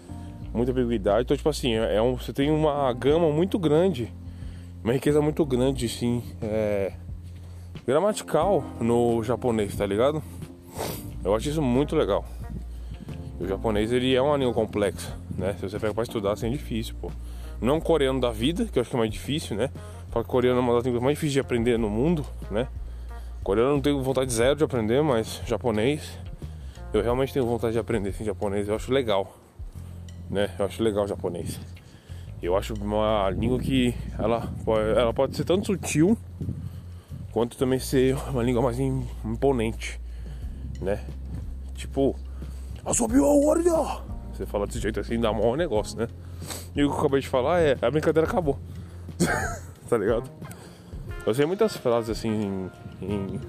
[0.55, 1.23] muita ambiguidade.
[1.23, 4.13] Então, tipo assim, é um, você tem uma gama muito grande,
[4.83, 6.93] uma riqueza muito grande, sim, é,
[7.85, 10.23] gramatical no japonês, tá ligado?
[11.23, 12.23] Eu acho isso muito legal.
[13.39, 15.55] O japonês ele é uma língua complexa, né?
[15.59, 17.11] Se você pega pra estudar, assim, é difícil, pô.
[17.61, 19.69] Não é um coreano da vida, que eu acho que é mais difícil, né?
[20.09, 22.67] Fala que coreano é uma das línguas mais difíceis de aprender no mundo, né?
[23.43, 26.17] Coreano não tenho vontade zero de aprender, mas japonês
[26.93, 28.67] eu realmente tenho vontade de aprender assim, japonês.
[28.67, 29.37] Eu acho legal,
[30.29, 30.49] né?
[30.57, 31.59] Eu acho legal o japonês.
[32.41, 36.17] Eu acho uma língua que ela pode, ela pode ser tanto sutil
[37.31, 39.99] quanto também ser uma língua mais imponente,
[40.81, 41.03] né?
[41.75, 42.15] Tipo,
[44.31, 46.07] você fala desse jeito assim, dá maior negócio, né?
[46.75, 48.59] E o que eu acabei de falar é a brincadeira acabou.
[49.89, 50.29] tá ligado?
[51.25, 53.41] Eu sei muitas frases assim em, em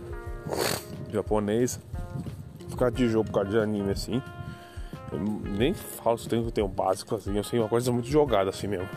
[1.13, 1.81] japonês,
[2.71, 4.23] por causa de jogo, por causa de anime assim.
[5.19, 8.89] Nem falo se tem que básico assim, eu sei uma coisa muito jogada assim mesmo.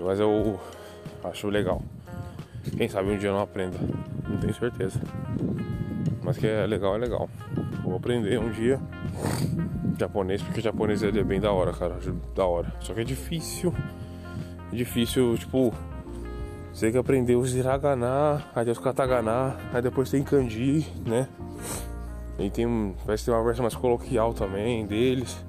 [0.00, 0.60] Mas eu
[1.24, 1.82] acho legal.
[2.76, 3.78] Quem sabe um dia eu não aprenda,
[4.28, 5.00] não tenho certeza.
[6.22, 7.28] Mas que é legal, é legal.
[7.82, 8.80] Vou aprender um dia
[9.98, 11.96] japonês, porque japonês é bem da hora, cara.
[12.34, 12.72] Da hora.
[12.80, 13.74] Só que é difícil.
[14.72, 15.72] É difícil, tipo,
[16.72, 21.28] você tem que aprender os hiragana, aí os katakana, aí depois tem kanji, né?
[22.42, 25.44] E tem, parece que tem uma versão mais coloquial também deles,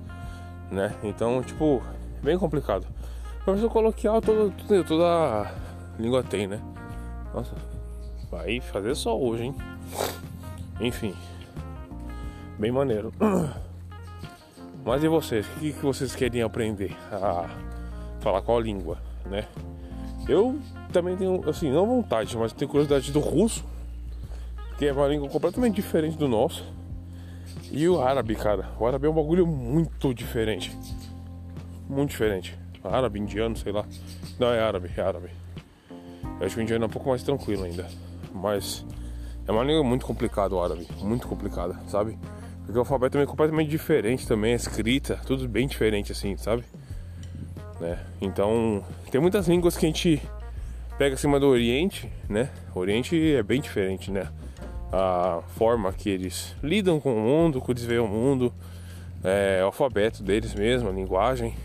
[0.71, 0.93] né?
[1.03, 1.81] Então, tipo,
[2.21, 2.85] bem complicado.
[3.45, 5.51] A versão coloquial toda, toda, toda
[5.97, 6.61] língua tem, né?
[7.33, 7.55] Nossa,
[8.29, 9.55] vai fazer só hoje, hein?
[10.79, 11.15] Enfim,
[12.59, 13.11] bem maneiro.
[14.85, 15.47] Mas e vocês?
[15.47, 17.49] O que, que vocês querem aprender a
[18.19, 19.47] falar qual língua, né?
[20.27, 20.59] Eu
[20.91, 23.63] também tenho, assim, não vontade, mas tenho curiosidade do russo,
[24.77, 26.63] que é uma língua completamente diferente do nosso.
[27.73, 28.69] E o árabe, cara.
[28.79, 30.71] O árabe é um bagulho muito diferente.
[31.89, 32.55] Muito diferente.
[32.83, 33.83] Árabe, indiano, sei lá.
[34.39, 35.31] Não, é árabe, é árabe.
[36.39, 37.89] Eu acho que o indiano é um pouco mais tranquilo ainda.
[38.31, 38.85] Mas
[39.47, 40.87] é uma língua muito complicada o árabe.
[41.01, 42.15] Muito complicada, sabe?
[42.63, 46.63] Porque o alfabeto é completamente diferente também, a escrita, tudo bem diferente assim, sabe?
[47.79, 47.99] Né?
[48.21, 50.21] Então, tem muitas línguas que a gente
[50.97, 52.51] pega acima do Oriente, né?
[52.75, 54.29] O Oriente é bem diferente, né?
[54.95, 58.53] A forma que eles lidam com o mundo, que eles veem o mundo,
[59.23, 61.55] é, o alfabeto deles mesmo, a linguagem,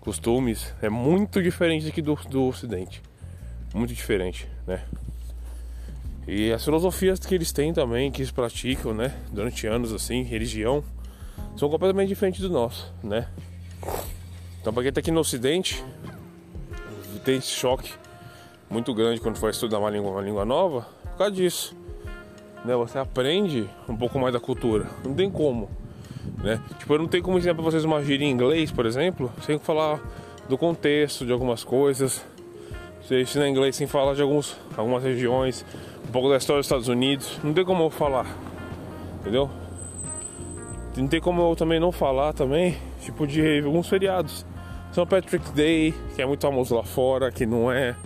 [0.00, 3.00] costumes, é muito diferente aqui do, do Ocidente.
[3.72, 4.82] Muito diferente, né?
[6.26, 9.14] E as filosofias que eles têm também, que eles praticam, né?
[9.30, 10.82] Durante anos, assim, religião,
[11.56, 13.28] são completamente diferentes do nosso, né?
[14.60, 15.84] Então, para quem está aqui no Ocidente,
[17.24, 17.92] tem esse choque
[18.68, 21.83] muito grande quando for estudar uma língua, uma língua nova, por causa disso.
[22.64, 22.74] Né?
[22.76, 25.68] Você aprende um pouco mais da cultura, não tem como.
[26.42, 26.60] Né?
[26.78, 29.58] Tipo, eu não tenho como ensinar para vocês uma gíria em inglês, por exemplo, sem
[29.58, 30.00] falar
[30.48, 32.24] do contexto de algumas coisas.
[33.02, 35.64] Você ensina inglês sem falar de alguns, algumas regiões,
[36.08, 37.38] um pouco da história dos Estados Unidos.
[37.44, 38.26] Não tem como eu falar,
[39.20, 39.50] entendeu?
[40.96, 44.46] Não tem como eu também não falar também, tipo, de alguns feriados.
[44.92, 47.96] São Patrick Day, que é muito famoso lá fora, que não é.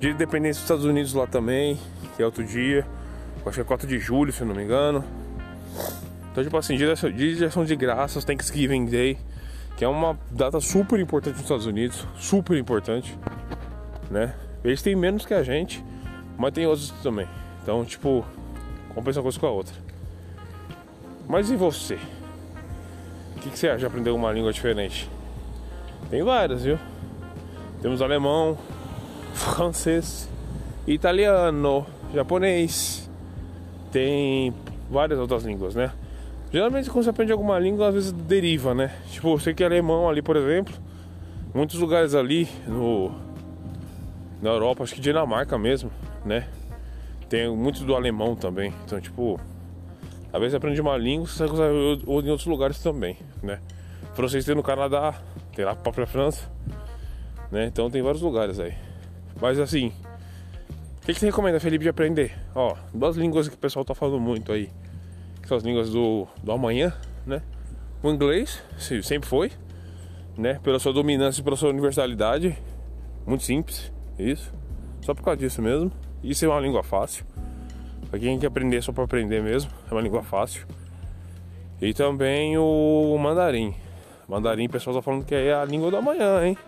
[0.00, 1.78] Dia de Independência dos Estados Unidos lá também,
[2.16, 2.84] que é outro dia.
[3.46, 5.04] Acho que é 4 de julho, se não me engano.
[6.32, 9.16] Então, tipo assim, dia de ação de graças, Thanksgiving Day,
[9.76, 13.16] que é uma data super importante nos Estados Unidos, super importante,
[14.10, 14.34] né?
[14.64, 15.82] Eles têm menos que a gente,
[16.36, 17.28] mas tem outros também.
[17.62, 18.24] Então, tipo,
[18.94, 19.74] compensa uma coisa com a outra.
[21.28, 21.98] Mas e você?
[23.36, 25.08] O que, que você acha de aprender uma língua diferente?
[26.10, 26.78] Tem várias, viu?
[27.80, 28.58] Temos alemão,
[29.32, 30.28] francês,
[30.86, 33.05] italiano, japonês.
[33.96, 34.52] Tem
[34.90, 35.90] várias outras línguas, né?
[36.52, 38.94] Geralmente quando você aprende alguma língua, às vezes deriva, né?
[39.10, 40.74] Tipo, você que é alemão ali, por exemplo,
[41.54, 43.10] muitos lugares ali no
[44.42, 45.90] na Europa, acho que Dinamarca mesmo,
[46.26, 46.46] né?
[47.30, 48.70] Tem muito do alemão também.
[48.84, 49.40] Então, tipo,
[50.30, 53.60] Às vezes você aprende uma língua, você consegue ou em outros lugares também, né?
[54.12, 55.14] Francês tem no Canadá,
[55.54, 56.44] tem lá a própria França,
[57.50, 57.64] né?
[57.64, 58.74] Então tem vários lugares aí.
[59.40, 59.90] Mas assim,
[61.06, 62.36] que, que você recomenda, Felipe, de aprender?
[62.52, 64.70] Ó, duas línguas que o pessoal tá falando muito aí.
[65.40, 66.92] Que são as línguas do, do amanhã,
[67.24, 67.42] né?
[68.02, 68.60] O inglês,
[69.04, 69.52] sempre foi,
[70.36, 70.58] né?
[70.64, 72.58] Pela sua dominância e pela sua universalidade.
[73.24, 74.52] Muito simples, isso.
[75.00, 75.92] Só por causa disso mesmo.
[76.24, 77.24] Isso é uma língua fácil.
[78.10, 80.66] Pra quem quer aprender só pra aprender mesmo, é uma língua fácil.
[81.80, 83.76] E também o mandarim.
[84.28, 86.58] Mandarim, o pessoal tá falando que é a língua do amanhã, hein?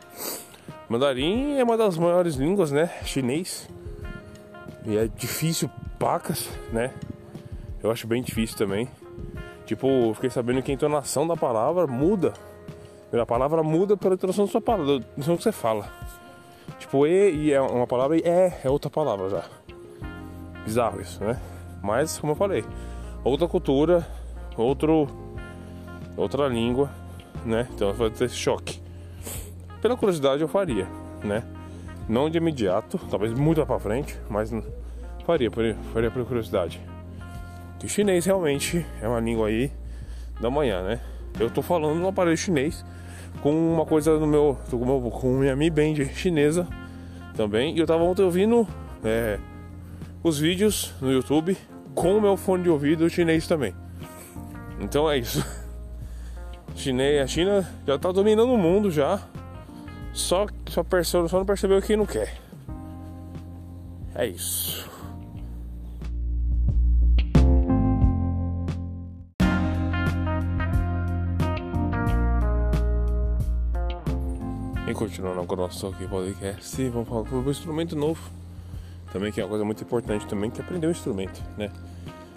[0.88, 2.88] Mandarim é uma das maiores línguas, né?
[3.05, 3.68] Chinês.
[4.88, 6.94] E é difícil pacas, né?
[7.83, 8.88] Eu acho bem difícil também.
[9.66, 12.33] Tipo, fiquei sabendo que a entonação da palavra muda.
[13.12, 15.92] A palavra muda pela entonação da sua palavra, da que você fala.
[16.79, 19.44] Tipo, e, e é uma palavra e é, é outra palavra já.
[20.64, 21.38] Bizarro isso, né?
[21.83, 22.64] Mas, como eu falei,
[23.22, 24.07] outra cultura,
[24.57, 25.07] outro,
[26.16, 26.90] outra língua,
[27.44, 27.68] né?
[27.74, 28.81] Então vai ter esse choque.
[29.83, 30.88] Pela curiosidade eu faria,
[31.22, 31.44] né?
[32.08, 34.50] Não de imediato, talvez muito para frente, mas
[35.26, 36.80] faria, faria, por curiosidade.
[37.78, 39.70] Que chinês realmente é uma língua aí
[40.40, 41.00] da manhã, né?
[41.38, 42.84] Eu tô falando no aparelho chinês
[43.42, 44.58] com uma coisa no meu.
[44.70, 46.66] com, meu, com minha Mi Band chinesa
[47.36, 47.76] também.
[47.76, 48.66] E eu tava ontem ouvindo
[49.04, 49.38] é,
[50.22, 51.56] os vídeos no YouTube
[51.94, 53.74] com o meu fone de ouvido chinês também.
[54.80, 55.44] Então é isso.
[56.74, 59.20] Chinês, a China já tá dominando o mundo já.
[60.18, 62.37] Só, só, percebe, só não percebeu quem não quer.
[64.16, 64.90] É isso.
[74.88, 78.20] E continuando com o nosso aqui podcast, vamos falar sobre um instrumento novo.
[79.12, 81.70] Também que é uma coisa muito importante também, que é aprender o um instrumento, né?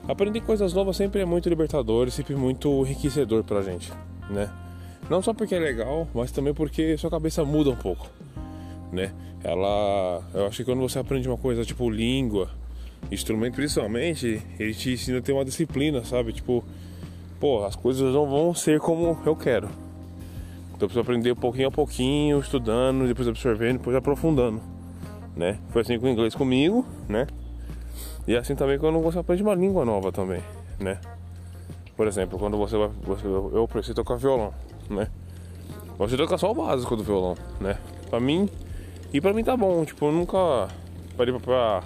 [0.07, 3.91] Aprender coisas novas sempre é muito libertador e sempre muito enriquecedor pra gente,
[4.29, 4.51] né?
[5.11, 8.09] Não só porque é legal, mas também porque sua cabeça muda um pouco,
[8.93, 9.11] né?
[9.43, 12.49] Ela, eu acho que quando você aprende uma coisa tipo língua,
[13.11, 16.31] instrumento principalmente, ele te ensina a ter uma disciplina, sabe?
[16.31, 16.63] Tipo,
[17.41, 19.67] pô, as coisas não vão ser como eu quero.
[20.67, 24.61] Então eu preciso aprender pouquinho a pouquinho, estudando, depois absorvendo, depois aprofundando,
[25.35, 25.59] né?
[25.71, 27.27] Foi assim com o inglês comigo, né?
[28.25, 30.41] E assim também quando você aprende uma língua nova também,
[30.79, 31.01] né?
[31.97, 34.53] Por exemplo, quando você vai, você, eu preciso tocar violão
[34.89, 35.07] né?
[35.97, 37.77] Gosto de tocar só o básico do violão, né?
[38.09, 38.49] Pra mim,
[39.13, 40.69] e pra mim tá bom, tipo, eu nunca
[41.15, 41.83] parei pra, pra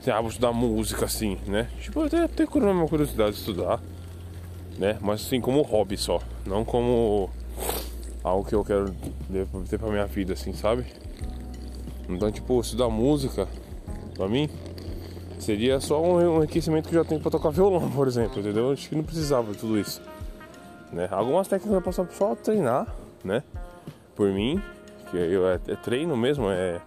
[0.00, 1.68] assim, ah, vou estudar música assim, né?
[1.80, 3.80] Tipo, eu até tenho uma curiosidade de estudar,
[4.78, 4.98] né?
[5.00, 7.30] Mas assim, como hobby só, não como
[8.24, 8.94] algo que eu quero
[9.68, 10.86] ter pra minha vida, assim, sabe?
[12.08, 13.48] Então, tipo, estudar música,
[14.14, 14.48] pra mim,
[15.38, 18.70] seria só um enriquecimento que eu já tenho pra tocar violão, por exemplo, entendeu?
[18.70, 20.00] Acho que não precisava de tudo isso.
[20.92, 21.08] Né?
[21.10, 22.86] Algumas técnicas eu posso só treinar,
[23.24, 23.42] né?
[24.14, 24.62] Por mim,
[25.10, 26.80] que eu, é, é treino mesmo, é,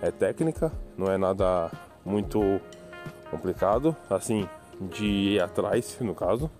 [0.00, 1.70] é técnica, não é nada
[2.04, 2.60] muito
[3.30, 4.48] complicado, assim,
[4.80, 6.50] de ir atrás, no caso.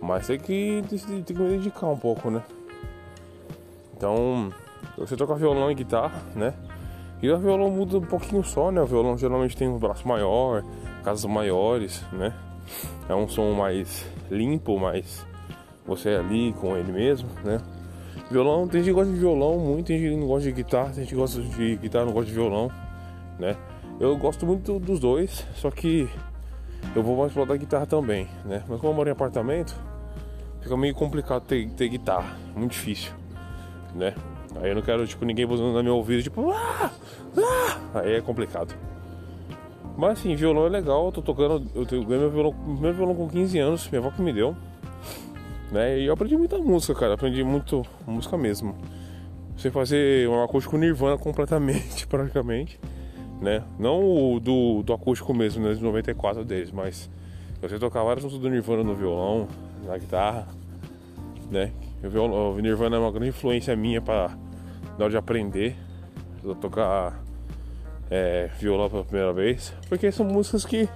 [0.00, 2.42] Mas tem que, tem que me dedicar um pouco, né?
[3.96, 4.52] Então,
[4.96, 6.54] você toca violão e guitarra, né?
[7.20, 8.80] E o violão muda um pouquinho só, né?
[8.80, 10.62] O violão geralmente tem um braço maior,
[11.02, 12.32] casas maiores, né?
[13.08, 15.26] É um som mais limpo, mais
[15.88, 17.60] você ali com ele mesmo, né?
[18.30, 20.90] Violão, tem gente que gosta de violão muito, tem gente que não gosta de guitarra,
[20.90, 22.70] tem gente que gosta de guitarra não gosta de violão,
[23.38, 23.56] né?
[23.98, 26.08] Eu gosto muito dos dois, só que
[26.94, 28.62] eu vou mais da guitarra também, né?
[28.68, 29.74] Mas como eu moro em apartamento,
[30.60, 33.12] fica meio complicado ter, ter guitarra, muito difícil,
[33.94, 34.14] né?
[34.60, 36.90] Aí eu não quero, tipo, ninguém botando no meu ouvido, tipo, ah,
[37.38, 38.00] ah!
[38.00, 38.74] aí é complicado.
[39.96, 43.28] Mas assim, violão é legal, eu tô tocando, eu ganhei meu violão, meu violão com
[43.28, 44.54] 15 anos, minha avó que me deu
[45.70, 45.98] né?
[45.98, 48.76] E eu aprendi muita música, cara, aprendi muito música mesmo.
[49.56, 52.78] Você fazer um acústico Nirvana completamente, praticamente,
[53.40, 53.62] né?
[53.78, 54.00] Não
[54.34, 57.10] o do, do acústico mesmo, né, de 94 deles, mas
[57.60, 59.48] você tocar várias músicas do Nirvana no violão,
[59.84, 60.46] na guitarra,
[61.50, 61.72] né?
[62.02, 64.30] O Nirvana é uma grande influência minha para
[64.96, 65.76] na hora de aprender
[66.48, 67.22] a tocar
[68.10, 70.88] é, violão pela primeira vez, porque são músicas que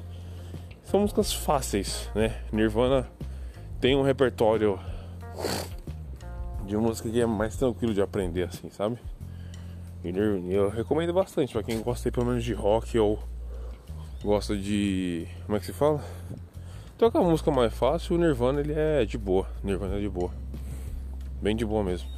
[0.84, 2.36] são músicas fáceis, né?
[2.52, 3.08] Nirvana
[3.82, 4.78] tem um repertório
[6.64, 8.96] de música que é mais tranquilo de aprender, assim, sabe?
[10.04, 13.18] E eu recomendo bastante para quem gosta pelo menos de rock ou
[14.22, 15.26] gosta de.
[15.46, 16.00] Como é que se fala?
[16.96, 19.48] Tocar música mais fácil, o Nirvana ele é de boa.
[19.64, 20.30] Nirvana é de boa.
[21.40, 22.08] Bem de boa mesmo.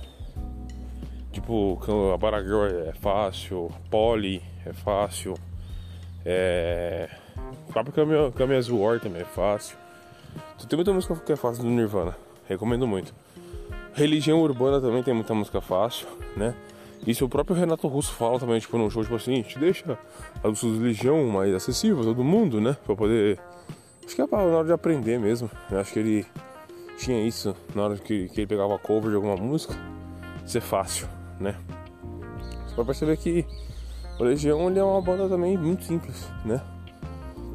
[1.33, 1.81] Tipo,
[2.13, 5.33] a Baragirl é fácil, Polly é fácil,
[6.27, 7.09] é.
[7.67, 9.83] O próprio Caminhas War também é fácil.
[10.69, 12.17] Tem muita música que é fácil do Nirvana.
[12.49, 13.15] Recomendo muito.
[13.93, 16.07] Religião urbana também tem muita música fácil,
[16.37, 16.55] né?
[17.07, 19.99] Isso o próprio Renato Russo fala também, tipo, num show, tipo assim, te deixa
[20.43, 22.77] a sua religião mais acessível a todo mundo, né?
[22.85, 23.39] Pra poder.
[24.05, 25.51] Acho que é na hora de aprender mesmo.
[25.71, 26.27] Eu acho que ele
[26.97, 29.75] tinha isso na hora que, que ele pegava cover de alguma música.
[30.47, 31.07] Ser fácil,
[31.39, 31.55] né?
[32.67, 33.47] Você pode perceber que
[34.19, 36.61] o Legião ele é uma banda também muito simples, né?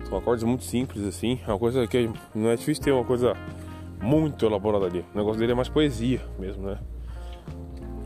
[0.10, 3.36] São acordes muito simples assim, é uma coisa que não é difícil ter uma coisa
[4.02, 5.06] muito elaborada ali.
[5.14, 6.80] O negócio dele é mais poesia mesmo, né?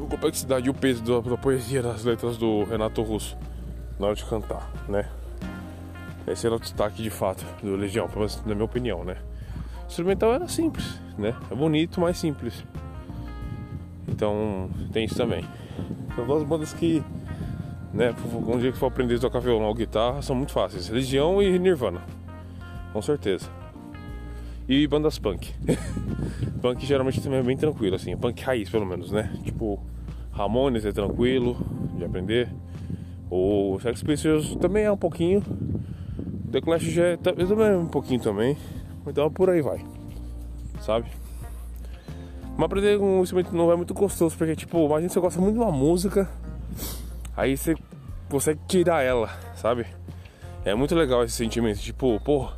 [0.03, 3.37] A complexidade e o peso da, da poesia das letras do Renato Russo
[3.97, 5.09] na hora de cantar, né?
[6.27, 8.09] Esse era o destaque de fato do Legião,
[8.45, 9.17] na minha opinião, né?
[9.83, 11.35] O instrumental era simples, né?
[11.49, 12.65] É bonito, mas simples.
[14.07, 15.45] Então tem isso também.
[16.15, 17.03] São duas bandas que,
[17.93, 18.13] né,
[18.47, 20.89] um dia que for aprender a tocar violão ou guitarra, são muito fáceis.
[20.89, 22.01] Legião e Nirvana.
[22.91, 23.47] Com certeza.
[24.67, 25.53] E bandas punk.
[26.61, 28.15] punk geralmente também é bem tranquilo, assim.
[28.17, 29.31] Punk raiz, pelo menos, né?
[29.43, 29.79] Tipo,
[30.31, 31.57] Ramones é tranquilo
[31.97, 32.49] de aprender.
[33.29, 35.43] O Sex Pistols também é um pouquinho.
[36.51, 38.57] The Clash já é, também é um pouquinho também.
[39.05, 39.83] Então por aí vai.
[40.81, 41.07] Sabe?
[42.55, 45.59] Mas aprender um instrumento novo é muito gostoso, porque tipo, imagina você gosta muito de
[45.59, 46.29] uma música,
[47.36, 47.75] aí você
[48.29, 49.86] consegue tirar ela, sabe?
[50.65, 52.49] É muito legal esse sentimento, tipo, pô,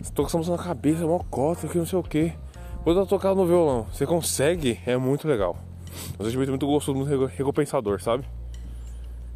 [0.00, 2.32] você toca essa música na cabeça, mó cota, que não sei o que.
[2.84, 5.56] Quando eu tocar no violão, você consegue, é muito legal.
[6.18, 8.24] É um sentimento muito gostoso, muito recompensador, sabe?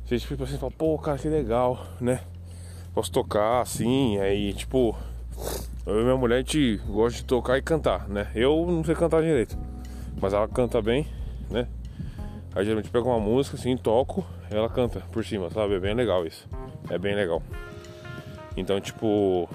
[0.05, 2.21] Você tipo assim, fala, pô, cara, que legal, né?
[2.95, 4.97] Posso tocar assim, aí tipo,
[5.85, 8.29] eu e minha mulher a gente gosta de tocar e cantar, né?
[8.35, 9.57] Eu não sei cantar direito.
[10.21, 11.07] Mas ela canta bem,
[11.51, 11.69] né?
[12.55, 15.75] Aí geralmente pega uma música assim, toco, ela canta por cima, sabe?
[15.75, 16.49] É bem legal isso.
[16.91, 17.43] É bem legal.
[18.57, 19.49] Então, tipo,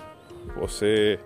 [0.55, 1.19] você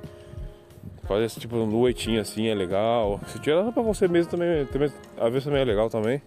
[1.03, 3.20] fazer esse tipo de noitinha assim é legal.
[3.28, 6.22] Se tirar pra você mesmo também, também, às vezes também é legal também,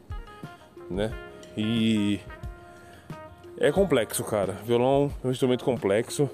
[0.90, 1.12] né?
[1.56, 2.20] E
[3.58, 4.52] é complexo, cara.
[4.64, 6.30] Violão é um instrumento complexo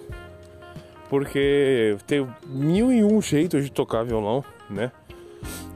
[1.08, 4.90] porque tem mil e um jeitos de tocar violão, né?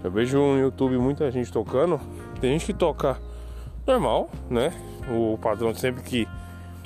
[0.03, 2.01] Eu vejo no YouTube muita gente tocando.
[2.41, 3.19] Tem gente que toca
[3.87, 4.73] normal, né?
[5.11, 6.29] O padrão sempre que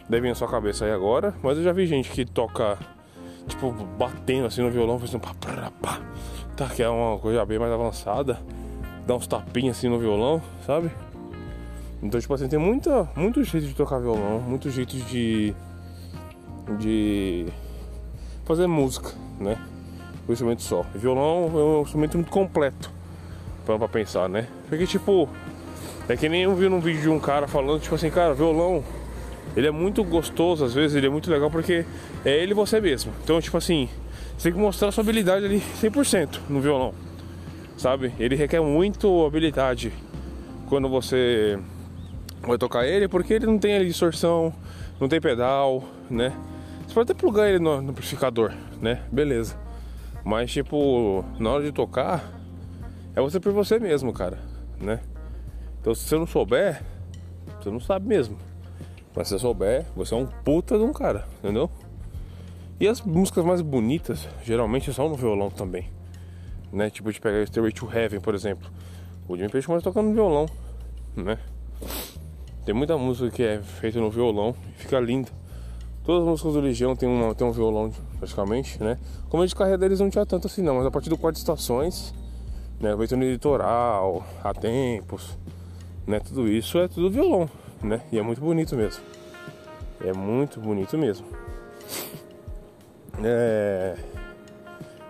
[0.09, 1.35] deve na sua cabeça aí agora.
[1.43, 2.79] Mas eu já vi gente que toca,
[3.49, 6.01] tipo, batendo assim no violão, fazendo pá, pá, pá.
[6.57, 8.39] Tá, que é uma coisa bem mais avançada.
[9.07, 10.91] Dá uns tapinhos assim no violão, sabe?
[12.03, 15.55] Então, tipo assim, tem muita, muito jeito de tocar violão, muito jeito de.
[16.79, 17.47] de.
[18.45, 19.57] fazer música, né?
[20.29, 20.83] O instrumento só.
[20.95, 22.91] Violão é um instrumento muito completo
[23.65, 24.49] pra, pra pensar, né?
[24.69, 25.29] Porque, tipo,
[26.09, 28.83] é que nem eu vi num vídeo de um cara falando, tipo assim, cara, violão,
[29.57, 31.85] ele é muito gostoso, às vezes ele é muito legal porque
[32.25, 33.13] é ele você mesmo.
[33.23, 33.89] Então, tipo assim,
[34.37, 36.95] você tem que mostrar sua habilidade ali 100% no violão,
[37.77, 38.13] sabe?
[38.19, 39.93] Ele requer muito habilidade
[40.69, 41.59] quando você
[42.41, 44.53] vai tocar ele, porque ele não tem ali distorção,
[45.01, 46.33] não tem pedal, né?
[46.87, 49.03] Você pode até plugar ele no amplificador, né?
[49.11, 49.57] Beleza.
[50.25, 52.25] Mas, tipo, na hora de tocar,
[53.15, 54.39] é você por você mesmo, cara,
[54.81, 55.01] né?
[55.83, 56.81] Então se você não souber,
[57.61, 58.39] você não sabe mesmo.
[59.15, 61.69] Mas se você souber, você é um puta de um cara, entendeu?
[62.79, 65.89] E as músicas mais bonitas, geralmente são no violão também.
[66.73, 66.89] Né?
[66.89, 68.71] Tipo de pegar Stairway to Heaven, por exemplo.
[69.29, 70.47] O Jimmy Page mais tocando no violão,
[71.17, 71.37] né?
[72.65, 75.31] Tem muita música que é feita no violão e fica linda.
[76.05, 78.99] Todas as músicas do Legião tem, uma, tem um violão praticamente, né?
[79.29, 82.15] Como de carreira deles não tinha tanto assim não, mas a partir do quarto estações
[82.83, 82.97] né?
[82.97, 85.39] Feito no litoral, há tempos,
[86.07, 86.21] né?
[86.21, 87.49] Tudo isso é tudo violão,
[87.83, 88.01] né?
[88.11, 89.03] E é muito bonito mesmo.
[90.05, 91.27] É muito bonito mesmo.
[93.23, 93.97] É...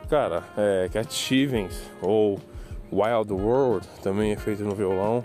[0.09, 2.38] Cara, é, Cat Stevens ou
[2.93, 5.24] Wild World também é feito no violão.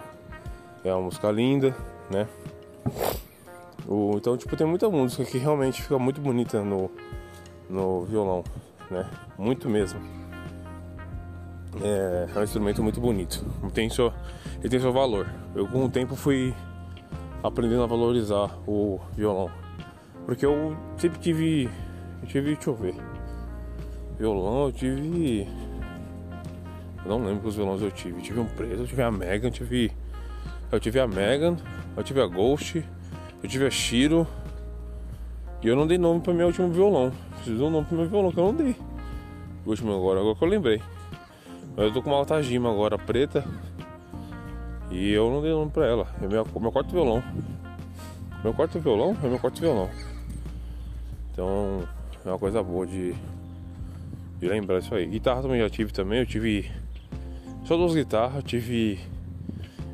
[0.83, 1.75] É uma música linda,
[2.09, 2.27] né?
[3.85, 6.89] O, então, tipo, tem muita música que realmente fica muito bonita no,
[7.69, 8.43] no violão,
[8.89, 9.09] né?
[9.37, 10.17] Muito mesmo
[11.83, 13.45] é, é um instrumento muito bonito.
[13.73, 14.13] Tem seu,
[14.59, 15.27] ele tem seu valor.
[15.55, 16.53] Eu com o tempo fui
[17.43, 19.49] aprendendo a valorizar o violão.
[20.25, 21.69] Porque eu sempre tive.
[22.21, 22.55] Eu tive.
[22.55, 22.95] Deixa eu ver.
[24.17, 25.47] Violão eu tive.
[27.05, 28.17] Eu não lembro quantos violões eu tive.
[28.17, 29.91] Eu tive um preto, eu tive a Megan, eu tive.
[30.69, 31.55] Eu tive a Megan,
[31.95, 32.83] eu tive a Ghost,
[33.41, 34.27] eu tive a Shiro.
[35.63, 37.11] E eu não dei nome para meu último violão.
[37.35, 38.75] Preciso dar um nome pro meu violão que eu não dei.
[39.65, 40.81] O último agora, agora que eu lembrei.
[41.77, 43.45] Eu tô com uma Altajima agora, preta.
[44.89, 46.07] E eu não dei nome pra ela.
[46.21, 47.23] É meu, meu quarto violão.
[48.43, 49.89] Meu quarto violão é meu quarto violão.
[51.31, 51.83] Então
[52.25, 53.13] é uma coisa boa de,
[54.39, 55.05] de lembrar isso aí.
[55.05, 56.71] Guitarra também já tive também, eu tive
[57.67, 58.99] só duas guitarras, eu tive.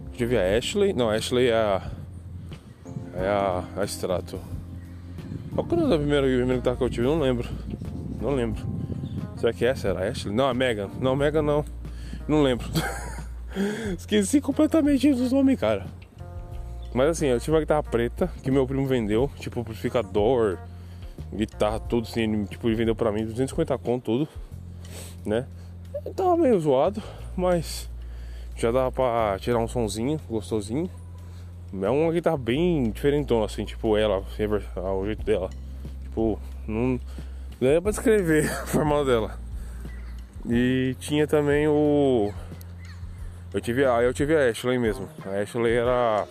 [0.05, 1.91] Eu tive a Ashley, não, a Ashley é a.
[3.15, 4.39] É a, a Strato.
[5.55, 7.07] Qual que era a primeira, a primeira guitarra que eu tive?
[7.07, 7.49] Não lembro.
[8.21, 8.63] Não lembro.
[9.37, 10.35] Será que essa era a Ashley?
[10.35, 10.89] Não, a Megan.
[11.01, 11.65] Não, Megan não.
[12.27, 12.67] Não lembro.
[13.97, 15.85] Esqueci completamente dos nomes, cara.
[16.93, 20.59] Mas assim, eu tive uma guitarra preta que meu primo vendeu, tipo amplificador,
[21.33, 24.27] guitarra, tudo assim, tipo, ele vendeu pra mim 250 conto, tudo,
[25.25, 25.47] né?
[26.05, 27.01] Eu tava meio zoado,
[27.35, 27.89] mas
[28.55, 30.89] já dava pra tirar um sonzinho gostosinho.
[31.81, 35.49] É uma guitarra bem diferentona, assim, tipo ela, assim, o jeito dela.
[36.03, 36.99] Tipo, não,
[37.59, 39.39] não é pra descrever a forma dela.
[40.47, 42.31] E tinha também o.
[43.53, 45.07] Eu tive a, eu tive a Ashley mesmo.
[45.25, 46.25] A Ashley era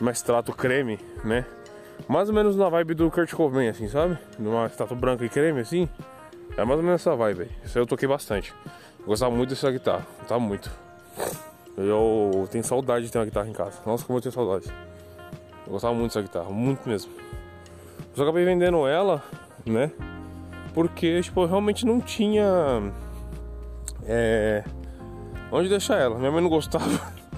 [0.00, 1.46] uma extrato creme, né?
[2.08, 4.18] Mais ou menos na vibe do Kurt Cobain, assim, sabe?
[4.38, 5.88] Numa estátua branca e creme, assim.
[6.56, 7.50] É mais ou menos essa vibe aí.
[7.64, 8.52] Isso aí eu toquei bastante.
[9.06, 10.06] Gostava muito dessa guitarra.
[10.18, 10.70] Gostava muito.
[11.76, 13.80] Eu tenho saudade de ter uma guitarra em casa.
[13.86, 14.66] Nossa, como eu tenho saudade.
[15.66, 17.12] Eu gostava muito dessa guitarra, muito mesmo.
[17.12, 19.22] Eu só acabei vendendo ela,
[19.64, 19.90] né?
[20.72, 22.44] Porque, tipo, eu realmente não tinha.
[24.06, 24.64] É.
[25.56, 26.18] Onde deixar ela?
[26.18, 26.84] Minha mãe não gostava.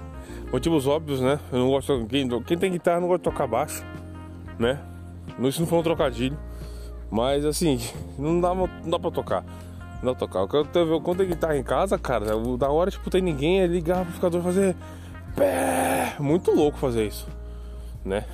[0.51, 1.39] Motivos óbvios, né?
[1.53, 2.07] Eu não gosto.
[2.09, 3.85] Quem, quem tem guitarra não gosta de tocar baixo
[4.59, 4.81] né?
[5.41, 6.39] Isso não foi um trocadilho.
[7.11, 7.79] Mas assim,
[8.19, 9.45] não dá, não dá pra tocar.
[10.03, 10.47] Não dá pra tocar.
[10.47, 12.25] Quando, quando tem guitarra em casa, cara,
[12.59, 14.75] da hora, tipo, tem ninguém, é ligar o amplificador fazer.
[15.35, 16.17] Pé!
[16.19, 17.29] Muito louco fazer isso,
[18.03, 18.25] né?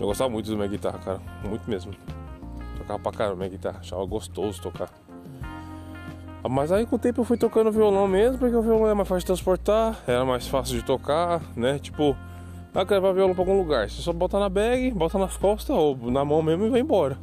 [0.00, 1.20] Eu gostava muito da minha guitarra, cara.
[1.44, 1.92] Muito mesmo.
[2.78, 3.80] Tocava pra caramba minha guitarra.
[3.80, 4.90] Achava gostoso tocar.
[6.48, 9.08] Mas aí com o tempo eu fui tocando violão mesmo, porque o violão é mais
[9.08, 11.78] fácil de transportar, era mais fácil de tocar, né?
[11.78, 12.16] Tipo,
[12.74, 13.88] ah, quero levar violão pra algum lugar.
[13.88, 17.18] Você só bota na bag, bota nas costas ou na mão mesmo e vai embora.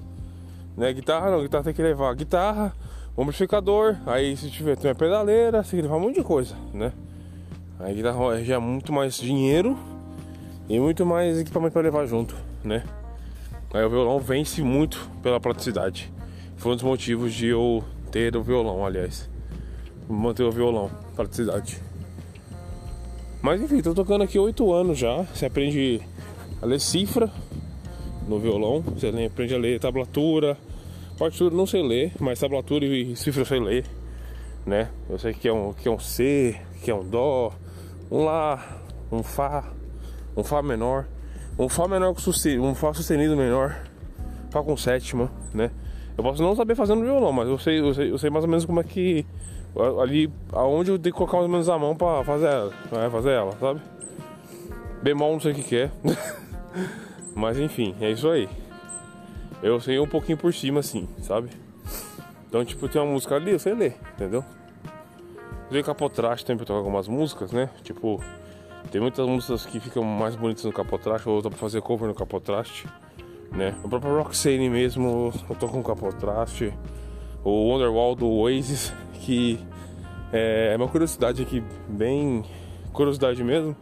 [0.75, 0.91] Né?
[0.91, 2.73] Guitarra não, guitarra tem que levar guitarra,
[3.17, 6.55] amplificador, aí se tiver tem uma pedaleira, você tem que levar um monte de coisa,
[6.73, 6.91] né?
[7.79, 9.77] Aí guitarra já é muito mais dinheiro
[10.67, 12.83] e muito mais equipamento para levar junto, né?
[13.73, 16.11] Aí o violão vence muito pela praticidade.
[16.57, 19.27] Foi um dos motivos de eu ter o violão, aliás.
[20.07, 21.81] Manter o violão, praticidade.
[23.41, 25.23] Mas enfim, tô tocando aqui oito anos já.
[25.23, 25.99] Você aprende
[26.61, 27.31] a ler cifra
[28.27, 30.55] no violão, você aprende a ler tablatura,
[31.17, 33.85] partitura não sei ler, mas tablatura e cifra eu sei ler,
[34.63, 34.89] né?
[35.09, 37.51] Eu sei que é um, que é um C, que é um Dó,
[38.11, 38.79] um Lá,
[39.11, 39.73] um Fá,
[40.37, 41.07] um Fá menor,
[41.57, 43.75] um Fá menor com sustenido, um Fá sustenido menor,
[44.51, 45.71] Fá com sétima, né?
[46.17, 48.45] Eu posso não saber fazer no violão, mas eu sei, eu sei, eu sei mais
[48.45, 49.25] ou menos como é que
[50.01, 53.09] ali aonde eu tenho que colocar mais ou menos a mão pra fazer ela, pra
[53.09, 53.81] fazer ela, sabe?
[55.01, 55.91] Bemol não sei o que, que é.
[57.35, 58.47] Mas enfim, é isso aí.
[59.61, 61.49] Eu sei um pouquinho por cima assim, sabe?
[62.47, 64.45] Então tipo, tem uma música ali, eu sei ler, entendeu?
[65.71, 67.67] Eu capotraste também pra tocar algumas músicas, né?
[67.81, 68.21] Tipo,
[68.91, 72.13] tem muitas músicas que ficam mais bonitas no capotraste, ou dá pra fazer cover no
[72.13, 72.87] capotraste,
[73.53, 73.75] né?
[73.83, 76.73] O próprio Roxane mesmo, eu toco com capotraste.
[77.43, 78.93] O Wonderwall do Oasis
[79.23, 79.59] que
[80.31, 82.43] é, é uma curiosidade aqui, bem
[82.91, 83.75] curiosidade mesmo.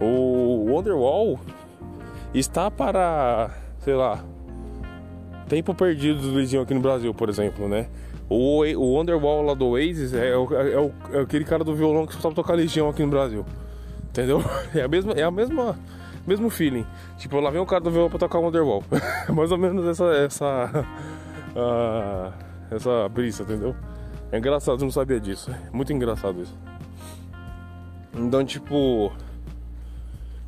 [0.00, 1.40] O Wonderwall
[2.34, 4.24] está para, sei lá,
[5.48, 7.88] tempo perdido do Luizinho aqui no Brasil, por exemplo, né?
[8.28, 12.06] O, o Wonderwall lá do Oasis é, o, é, o, é aquele cara do violão
[12.06, 13.44] que só sabe tocar Legião aqui no Brasil.
[14.08, 14.42] Entendeu?
[14.74, 15.78] É a mesma, é a mesma,
[16.26, 16.86] mesmo feeling.
[17.18, 18.82] Tipo, lá vem o cara do violão pra tocar o Wonderwall.
[19.34, 20.86] Mais ou menos essa, essa,
[21.56, 22.32] uh,
[22.74, 23.74] essa brisa, entendeu?
[24.30, 25.54] É engraçado, eu não sabia disso.
[25.72, 26.56] Muito engraçado isso.
[28.14, 29.12] Então, tipo,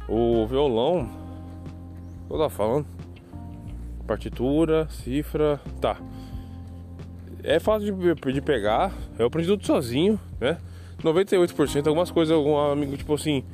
[0.09, 1.09] o violão,
[2.31, 2.87] eu tava falando,
[4.07, 5.97] partitura, cifra, tá.
[7.43, 10.59] É fácil de, de pegar, eu aprendi tudo sozinho, né?
[11.03, 13.45] 98%, algumas coisas, algum amigo, tipo assim,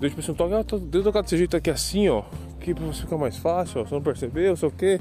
[0.00, 2.22] deu tipo assim, toca, ah, deu tocar desse jeito aqui assim, ó,
[2.60, 5.00] que pra você ficar mais fácil, ó, você não percebeu, sei o que,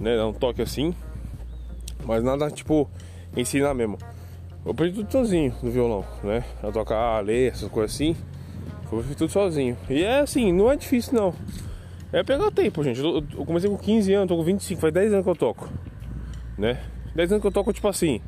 [0.00, 0.16] né?
[0.16, 0.94] Dá um toque assim,
[2.04, 2.88] mas nada tipo
[3.36, 3.98] ensinar mesmo.
[4.64, 6.44] Eu aprendi tudo sozinho no violão, né?
[6.62, 8.16] A tocar, a ler, essas coisas assim.
[9.06, 9.76] Fiz tudo sozinho.
[9.88, 11.34] E é assim, não é difícil não.
[12.12, 13.00] É pegar tempo, gente.
[13.00, 15.68] Eu, eu comecei com 15 anos, tô com 25, faz 10 anos que eu toco.
[16.56, 16.80] Né?
[17.14, 18.20] 10 anos que eu toco, tipo assim.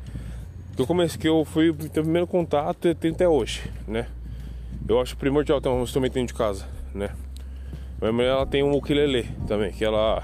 [0.75, 4.07] Que eu comecei, que eu fui ter o primeiro contato e tenho até hoje, né?
[4.87, 7.11] Eu acho primordial ter um instrumento dentro de casa, né?
[8.01, 10.23] Minha mulher ela tem um ukulele também, que ela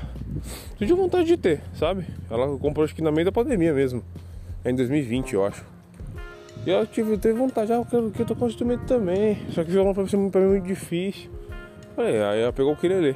[0.77, 2.05] tinha vontade de ter, sabe?
[2.29, 4.03] Ela comprou acho que na meio da pandemia mesmo.
[4.65, 5.63] É em 2020, eu acho.
[6.65, 9.37] E eu tive, teve vontade, ah, eu quero, que eu tocar um instrumento também.
[9.51, 11.29] Só que violão pra mim, pra mim muito difícil.
[11.95, 13.15] Falei, aí ela pegou o ukulele.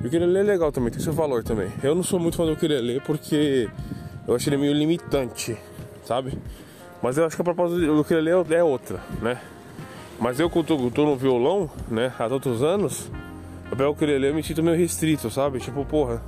[0.00, 1.70] E o ukulele é legal também, tem seu valor também.
[1.82, 3.68] Eu não sou muito fã do ukulele porque
[4.28, 5.56] Eu acho ele meio limitante,
[6.04, 6.38] sabe?
[7.02, 9.40] Mas eu acho que a proposta do ukulele é outra, né?
[10.20, 13.10] Mas eu que tô, tô no violão, né, há tantos anos,
[13.70, 15.60] eu pego o ukulele eu me sinto meio restrito, sabe?
[15.60, 16.22] Tipo, porra,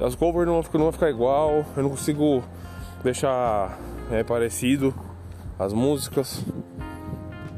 [0.00, 2.42] as covers não vão ficar, não vão ficar igual, eu não consigo
[3.04, 3.78] deixar
[4.10, 4.94] é, parecido
[5.58, 6.42] as músicas,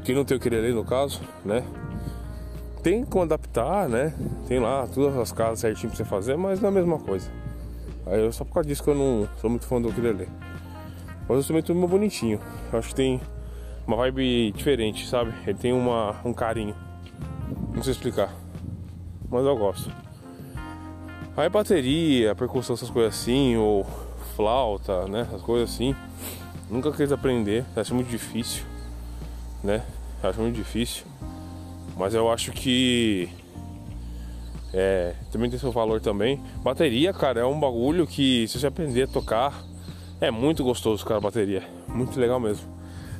[0.03, 1.63] que não tem o ukulele no caso, né?
[2.83, 4.13] Tem como adaptar, né?
[4.45, 7.31] Tem lá todas as casas certinho pra você fazer, mas não é a mesma coisa.
[8.05, 10.27] Aí eu, só por causa disso que eu não sou muito fã do ukulele.
[11.21, 12.41] Mas o instrumento é muito bonitinho.
[12.73, 13.21] Eu acho que tem
[13.85, 15.33] uma vibe diferente, sabe?
[15.45, 16.75] Ele tem uma, um carinho.
[17.73, 18.33] Não sei explicar.
[19.29, 19.91] Mas eu gosto.
[21.35, 23.85] Aí bateria, percussão, essas coisas assim, ou
[24.35, 25.21] flauta, né?
[25.21, 25.95] Essas coisas assim.
[26.69, 28.63] Nunca quis aprender, acho muito difícil,
[29.63, 29.83] né?
[30.21, 31.05] Acho muito difícil.
[31.97, 33.29] Mas eu acho que
[34.73, 36.41] é, também tem seu valor também.
[36.63, 39.63] Bateria, cara, é um bagulho que se você aprender a tocar,
[40.19, 41.63] é muito gostoso, cara, bateria.
[41.87, 42.72] Muito legal mesmo.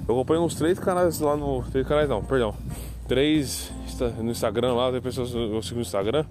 [0.07, 1.63] Eu acompanho uns três canais lá no.
[1.63, 2.53] Três canais não, perdão.
[3.07, 3.71] Três
[4.17, 6.25] no Instagram lá, tem pessoas eu sigo no Instagram.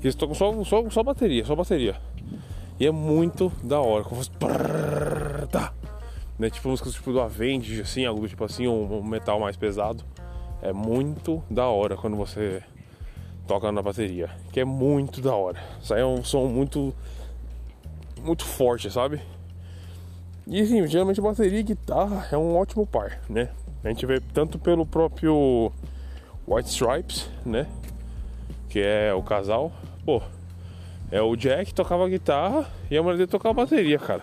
[0.00, 1.96] Que eles tocam só, só, só bateria, só bateria.
[2.78, 4.04] E é muito da hora.
[4.04, 4.30] Como fosse.
[5.50, 5.72] Tá.
[6.38, 10.04] Né, tipo músicas tipo do Avenged, assim, algo tipo assim, um, um metal mais pesado.
[10.62, 12.62] É muito da hora quando você
[13.48, 14.30] toca na bateria.
[14.52, 15.60] Que é muito da hora.
[15.82, 16.94] Isso aí é um som muito.
[18.22, 19.20] Muito forte, sabe?
[20.50, 23.50] E sim, geralmente bateria e guitarra é um ótimo par, né?
[23.84, 25.70] A gente vê tanto pelo próprio
[26.46, 27.66] White Stripes, né?
[28.70, 29.70] Que é o casal.
[30.06, 30.22] Pô,
[31.12, 34.22] é o Jack tocava guitarra e a mulher dele tocava bateria, cara.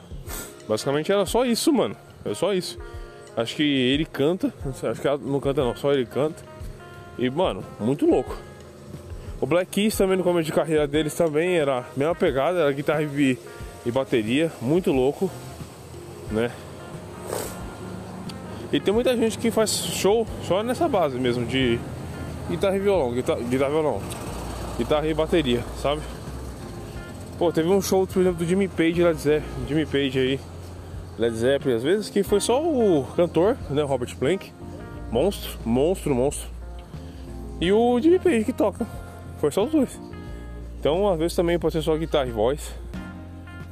[0.67, 1.95] Basicamente era só isso, mano.
[2.26, 2.80] É só isso.
[3.38, 4.51] Acho que ele canta,
[4.84, 6.43] acho que ela não canta não, só ele canta.
[7.19, 8.36] E, mano, muito louco.
[9.39, 12.71] O Black Keys também no começo de carreira deles também era a mesma pegada, era
[12.71, 13.38] guitarra e,
[13.86, 15.30] e bateria, muito louco
[16.32, 16.51] né?
[18.71, 21.80] E tem muita gente que faz show só nessa base mesmo de
[22.49, 24.01] guitarra e violão, guitarra, guitarra e violão,
[24.78, 26.01] guitarra e bateria, sabe?
[27.38, 30.39] Pô, teve um show, por exemplo, do Jimmy Page, Led Zeppelin, Jimmy Page aí,
[31.17, 34.51] Led Zeppelin às vezes, que foi só o cantor, né, Robert Plank,
[35.11, 36.47] monstro, monstro, monstro,
[37.59, 38.86] e o Jimmy Page que toca,
[39.38, 39.99] foi só os dois.
[40.80, 42.73] Então, às vezes também pode ser só guitarra e voz,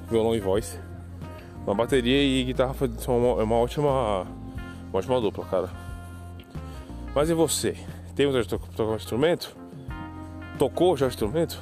[0.10, 0.80] violão e voz.
[1.66, 4.22] Uma bateria e guitarra são uma, é uma ótima,
[4.90, 5.70] uma ótima dupla, cara.
[7.16, 7.78] Mas e você?
[8.16, 9.56] Tem vontade de tocar um instrumento?
[10.60, 11.62] Tocou já instrumento?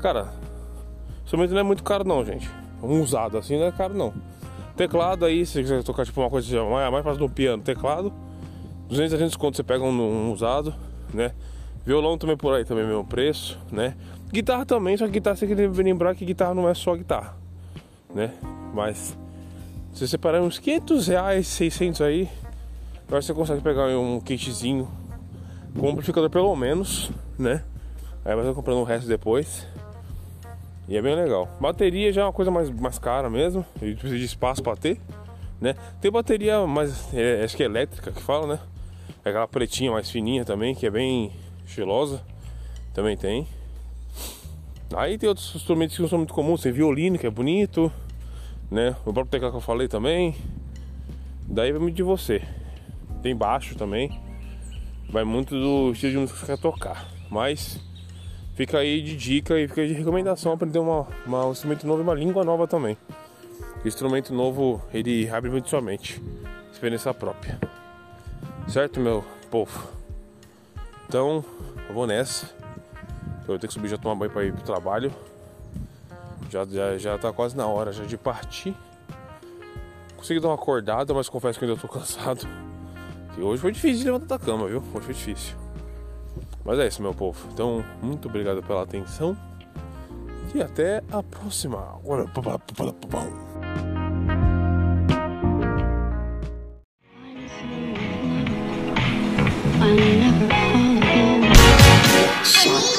[0.00, 0.32] Cara,
[1.22, 2.50] instrumento não é muito caro não, gente.
[2.82, 4.12] Um usado assim não é caro não.
[4.76, 8.12] Teclado aí, se você quiser tocar tipo uma coisa mais, mais fácil do piano, teclado.
[8.88, 10.74] 200, 300 conto você pega um, um, usado,
[11.12, 11.32] né?
[11.86, 13.94] Violão também por aí, também mesmo preço, né?
[14.30, 17.36] Guitarra também, só que guitarra você tem que lembrar que guitarra não é só guitarra,
[18.14, 18.32] né?
[18.72, 19.16] Mas
[19.92, 22.28] se você separar uns 500 reais, 600 aí,
[23.06, 24.88] agora você consegue pegar um kitzinho
[25.78, 27.62] com amplificador pelo menos, né?
[28.24, 29.66] Aí vai comprando o resto depois.
[30.88, 31.48] E é bem legal.
[31.60, 33.64] Bateria já é uma coisa mais, mais cara mesmo.
[33.80, 35.00] E precisa de espaço para ter,
[35.60, 35.74] né?
[36.00, 38.60] Tem bateria mais, é, acho que é elétrica que fala, né?
[39.24, 41.32] É aquela pretinha mais fininha também, que é bem
[41.66, 42.20] estilosa.
[42.92, 43.46] Também tem.
[44.94, 46.60] Aí tem outros instrumentos que não são muito comuns.
[46.60, 47.92] Tem violino, que é bonito
[48.70, 48.96] né?
[49.04, 50.36] O próprio teclado que eu falei também.
[51.46, 52.42] Daí vai muito de você.
[53.22, 54.20] Tem baixo também.
[55.10, 57.08] Vai muito do estilo de música que você quer tocar.
[57.30, 57.78] Mas
[58.54, 62.02] fica aí de dica e fica de recomendação aprender uma, uma, um instrumento novo e
[62.02, 62.96] uma língua nova também.
[63.84, 66.20] O instrumento novo ele abre muito sua mente.
[66.72, 67.58] Experiência própria.
[68.66, 69.88] Certo, meu povo?
[71.06, 71.44] Então,
[71.88, 72.46] eu vou nessa.
[73.42, 75.12] Eu vou ter que subir já tomar banho para ir pro trabalho.
[76.50, 78.74] Já, já, já tá quase na hora já de partir.
[80.16, 82.46] Consegui dar uma acordada, mas confesso que ainda tô cansado.
[83.36, 84.82] E hoje foi difícil de levantar da cama, viu?
[84.94, 85.56] Hoje foi difícil.
[86.64, 87.46] Mas é isso, meu povo.
[87.52, 89.36] Então, muito obrigado pela atenção.
[90.54, 92.00] E até a próxima.
[102.56, 102.93] I.